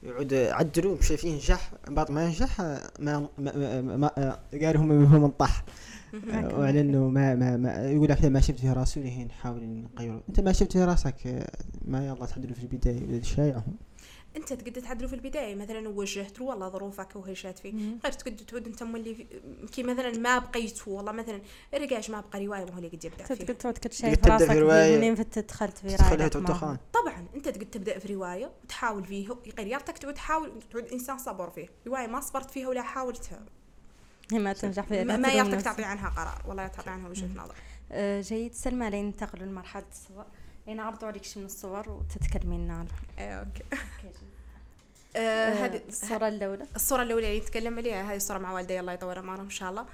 [0.03, 4.87] يعود عدلوا فيه نجح بعد ما ينجح ما ما ما, ما آه، قال هم
[5.21, 5.63] منطح آه،
[6.33, 9.63] وعلى أنه ما ما, ما يقول لك ما شفت فيه راسي ولهين نحاول
[9.95, 11.45] نغيره أنت ما شفت فيه راسك
[11.85, 13.75] ما يلا تعدلوا في البداية شايع هم
[14.37, 17.71] أنت تقدر تعدلوا في البداية مثلا وجهت له والله ظروفك وهشات فيه.
[18.03, 19.25] غير تقدر تعود أنت مولي في-
[19.71, 21.41] كي مثلا ما بقيتوا والله مثلا
[21.73, 23.53] رقاش ما بقى رواية ما هو اللي قد يبدأ تقدر فيه.
[23.53, 26.77] تقعد كل تقدر شيء في تبدأ راسك في رواية، منين فت دخلت في تعود تخان
[26.93, 31.67] طبعا أنت تقدر تبدأ في رواية وتحاول فيها غيرتك تعود تحاول تعود إنسان صبر فيه.
[31.87, 33.39] رواية ما صبرت فيها ولا حاولت هي
[34.39, 35.61] ما تنجح فيها ما, يعطيك.
[35.61, 37.55] تعطي عنها قرار ولا تعطي عنها وجهة نظر.
[37.91, 38.53] آه، جيد.
[38.53, 40.25] سلمى لين ننتقلوا لمرحلة الصور.
[40.67, 42.95] لين عرضوا عليك شي من الصور وتتكلمين عنها.
[43.19, 43.63] إيه okay.
[45.15, 46.65] آه، آه، هذه الصورة الأولى.
[46.75, 49.85] الصورة الأولى اللي نتكلم عليها هذه الصورة مع والدي الله يطول اعمارهم إن شاء الله.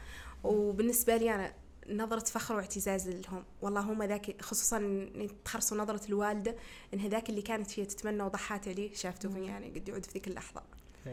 [0.44, 1.54] وبالنسبة لي أنا
[1.90, 3.44] نظرة فخر واعتزاز لهم.
[3.62, 5.10] والله هم ذاك خصوصا
[5.46, 6.56] تخرصوا نظرة الوالدة
[6.94, 10.62] إن هذاك اللي كانت هي تتمنى وضحات عليه شافته يعني قد يعود في ذيك اللحظة.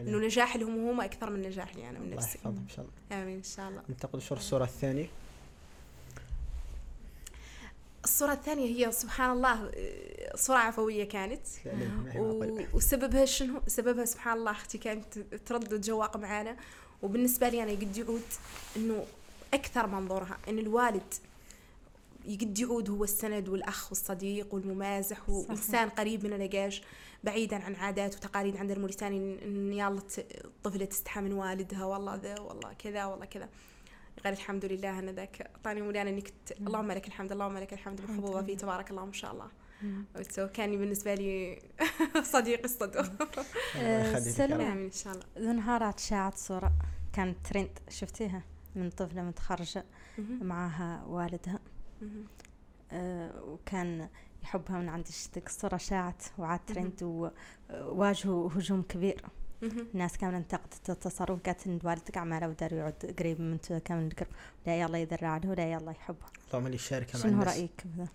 [0.01, 2.39] إنه نجاح لهم هم أكثر من نجاح لي أنا من الله نفسي.
[2.39, 3.23] يحفظهم إن شاء الله.
[3.23, 3.83] آمين إن شاء الله.
[3.89, 5.09] ننتقل شو الصورة الثانية.
[8.05, 9.71] الصورة الثانية هي سبحان الله
[10.35, 11.47] صورة عفوية كانت.
[12.17, 12.77] و-.
[12.77, 16.57] وسببها شنو؟ سببها سبحان الله أختي كانت ترد وتجواق معانا.
[17.03, 18.23] وبالنسبة لي أنا قد يعود
[18.77, 19.05] إنه
[19.55, 21.15] أكثر منظورها إن الوالد
[22.25, 26.83] يقد يعود هو السند والأخ والصديق والممازح وإنسان قريب من النقاش
[27.25, 29.99] بعيدا عن عادات وتقاليد عند الموريتاني إن- إن يلا
[30.45, 33.49] الطفلة تستحى من والدها والله ذا والله كذا والله كذا.
[34.25, 35.41] غير الحمد لله أنا ذاك.
[35.57, 39.13] أعطاني مولانا إنك ت- اللهم لك الحمد اللهم لك الحمد محبوبة فيه تبارك الله ما
[39.13, 39.49] شاء الله.
[40.31, 41.63] so كان بالنسبة لي
[42.35, 43.39] صديق الصدق
[43.77, 44.73] آه، يخليك يا سلمى.
[44.73, 45.25] إن شاء الله.
[45.39, 46.73] ذو نهارات شاعت صورة
[47.13, 48.43] كانت ترند شفتيها؟
[48.77, 49.85] من طفلة متخرجة
[50.19, 51.59] معها والدها.
[52.93, 54.09] آه، وكان
[54.43, 57.03] يحبها من عند جدك الصورة شاعت وعاد ترند
[57.73, 59.25] وواجهوا هجوم كبير.
[59.63, 64.29] الناس كاملة انتقدت التصرف قالت إن والدك عماله ودار يعود قريب من كامل القرب
[64.67, 66.27] لا يلا يذرع عليه ولا يلا يحبه.
[66.49, 68.09] اللهم اللي يشارك مع شنو رأيك بذا؟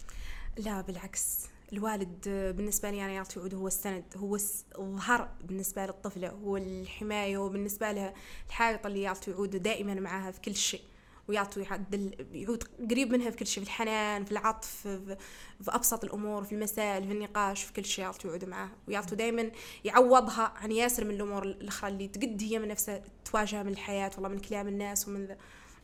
[0.57, 1.47] لا بالعكس.
[1.73, 3.53] الوالد آه، بالنسبة لي أنا يعطي عود.
[3.53, 6.29] هو السند هو الظهر بالنسبة للطفلة.
[6.29, 8.13] هو الحماية وبالنسبة لها
[8.47, 10.81] الحائط اللي يعطي عود دائما معها في كل شيء.
[11.29, 15.17] ويعطي يعدل يعود قريب منها في كل شيء في الحنان في العطف في,
[15.61, 19.51] في أبسط الأمور في المسائل في النقاش في كل شيء يعطي عود معها ويعطي دائما
[19.85, 24.29] يعوضها عن ياسر من الأمور الأخرى اللي تقد هي من نفسها تواجهها من الحياة والله
[24.29, 25.37] من كلام الناس ومن ذا.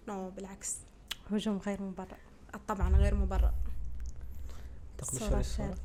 [0.08, 0.76] نو بالعكس.
[1.32, 2.18] هجوم غير مبرر.
[2.68, 3.52] طبعا غير مبرر.
[5.02, 5.76] الصورة؟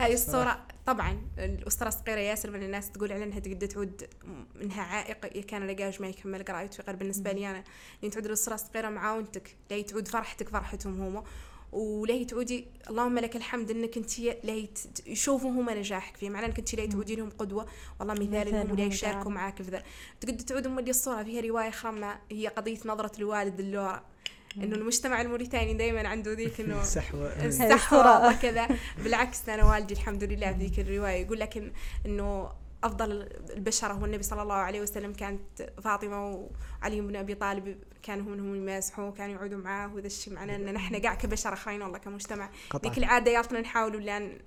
[0.00, 4.08] هاي الصورة طبعا الأسرة الصغيرة ياسر من الناس تقول على انها تقدر تعود
[4.54, 7.64] منها عائق إذا كان لقاش ما يكمل قرايته غير بالنسبة لي أنا.
[8.02, 11.24] لين تعود الأسرة الصغيرة معاونتك لا تعود فرحتك فرحتهم هما
[11.72, 14.66] ولا تعودي اللهم لك الحمد إنك أنت لا
[15.06, 17.66] يشوفوا هما نجاحك فيه معناه إنك أنت لا تعودي لهم قدوة.
[18.00, 19.30] والله مثال لهم ولا يشاركوا.
[19.30, 19.82] معاك في ذا.
[20.20, 24.11] تقدر تعود أم الصورة فيها رواية خرمة هي قضية نظرة الوالد اللورا
[24.56, 27.44] إنه المجتمع الموريتاني دائما عنده ذيك إنه سحوة.
[27.44, 28.68] السحوة وكذا.
[29.04, 31.72] بالعكس أنا والدي الحمد لله في ذيك الرواية يقول لك إن
[32.06, 32.52] إنه
[32.84, 36.48] أفضل البشرة هو النبي صلى الله عليه وسلم كانت فاطمة
[36.82, 40.74] وعلي بن أبي طالب كانوا هم هم يمازحوا وكانوا يقعدوا معاه وهذا الشيء معناه إن
[40.74, 42.50] نحن قاع كبشر آخرين والله كمجتمع.
[42.84, 44.38] ذيك العادة يعطنا نحاول ولا ن-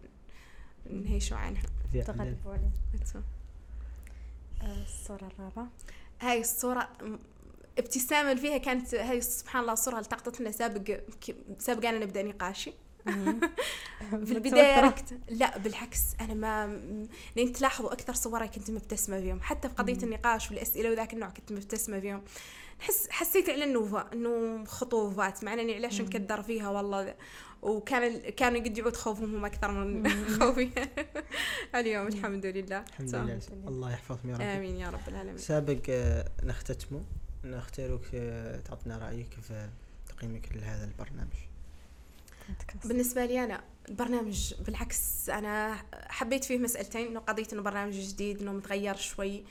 [0.92, 1.62] نهيشوا عنها.
[2.08, 2.72] تغلبوا عليه
[4.62, 5.68] آه، الصورة الرابعة.
[6.22, 6.90] هاي الصورة
[7.78, 11.00] ابتسامة فيها كانت هاي سبحان الله الصورة التقطت لنا سابق
[11.60, 12.74] سابق أنا نبدأ نقاشي.
[14.26, 14.88] في البداية متوترة.
[14.88, 15.18] ركت.
[15.30, 16.80] لا بالعكس أنا ما
[17.36, 19.42] لين تلاحظوا أكثر صوري كنت مبتسمة فيهم.
[19.42, 22.24] حتى في قضية النقاش والأسئلة وذاك النوع كنت مبتسمة فيهم.
[22.80, 27.16] حس حسيت على إنه إنه خطوبات مع إني علاش نكدر فيها والله.
[27.62, 30.10] وكان كانوا قد يعود خوفهم هم أكثر من
[30.40, 30.70] خوفي.
[31.76, 32.80] اليوم الحمد لله.
[33.00, 33.16] الحمد.
[33.16, 33.40] لله.
[33.68, 34.42] الله يحفظهم يا رب.
[34.42, 35.38] آمين يا رب العالمين.
[35.38, 37.04] سابق آه، نختتمه
[37.46, 39.70] نختاروك آه، تعطينا رأيك في
[40.10, 41.34] تقييمك لهذا البرنامج.
[42.86, 48.54] بالنسبة لي أنا البرنامج بالعكس أنا حبيت فيه مسألتين إنه قضية إنه برنامج جديد إنه
[48.54, 49.44] متغير شوي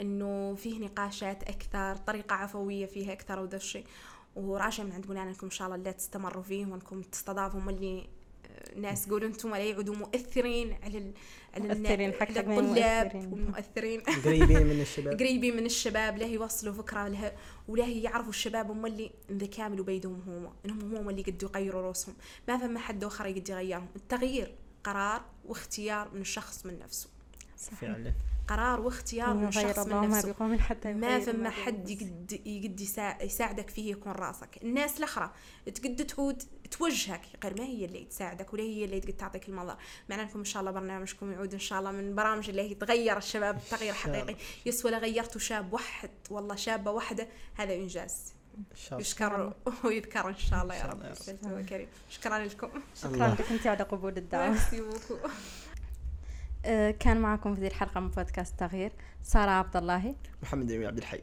[0.00, 3.86] إنه فيه نقاشات أكثر طريقة عفوية فيها أكثر وذا الشيء.
[4.36, 8.06] وراشا من عند مولانا إنكم إن شاء الله لا تستمروا فيه وإنكم تستضافوا اللي
[8.76, 11.12] ناس يقولوا أنتم لا يعودوا مؤثرين على ال...
[11.54, 13.32] على مؤثرين، حق الطلاب مؤثرين.
[13.32, 15.14] والمؤثرين قريبين من الشباب.
[15.20, 17.32] قريبين من الشباب له يوصلوا فكره له
[17.68, 22.14] وله يعرفوا الشباب هم اللي ذا كامل بيدهم هم إنهم هم اللي قد يغيروا روسهم
[22.48, 23.88] ما فما حد آخر يقد يغيرهم.
[23.96, 24.54] التغيير
[24.84, 27.15] قرار واختيار من الشخص من نفسه.
[27.56, 28.12] فعلا.
[28.48, 30.32] قرار واختيار من الله من ما نفسه.
[30.32, 31.90] بقوم حتى ما فما ما حد.
[31.90, 34.62] يقد يقد يسا- يساعدك فيه يكون راسك.
[34.62, 35.30] الناس الأخرى
[35.74, 39.76] تقد تعود توجهك غير ما هي اللي تساعدك ولا هي اللي تقد تعطيك المنظر.
[40.08, 43.16] معنا لكم إن شاء الله برنامجكم يعود إن شاء الله من برامج اللي هي تغير
[43.16, 43.94] الشباب تغيير.
[43.94, 44.36] حقيقي.
[44.66, 48.34] يسوى لغيرتوا شاب واحد والله شابة واحدة هذا إنجاز.
[48.58, 49.00] إن شاء الله.
[49.00, 49.52] يشكر
[49.84, 50.92] ويذكر إن شاء الله يا رب.
[50.92, 51.16] الله يا رب.
[51.16, 51.88] سلسلة كريم.
[52.10, 52.68] شكرا لكم.
[53.02, 53.28] شكرا.
[53.28, 54.48] لك أنت على قبول الدعوة.
[54.50, 55.28] merci beaucoup
[57.00, 58.92] كان معكم في ذي الحلقة من بودكاست تغيير
[59.22, 60.14] سارة عبد الله.
[60.42, 61.20] محمد عبد الحي.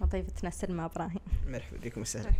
[0.00, 1.20] وضيفتنا سلمى إبراهيم.
[1.46, 2.30] مرحبا بكم وسهلا.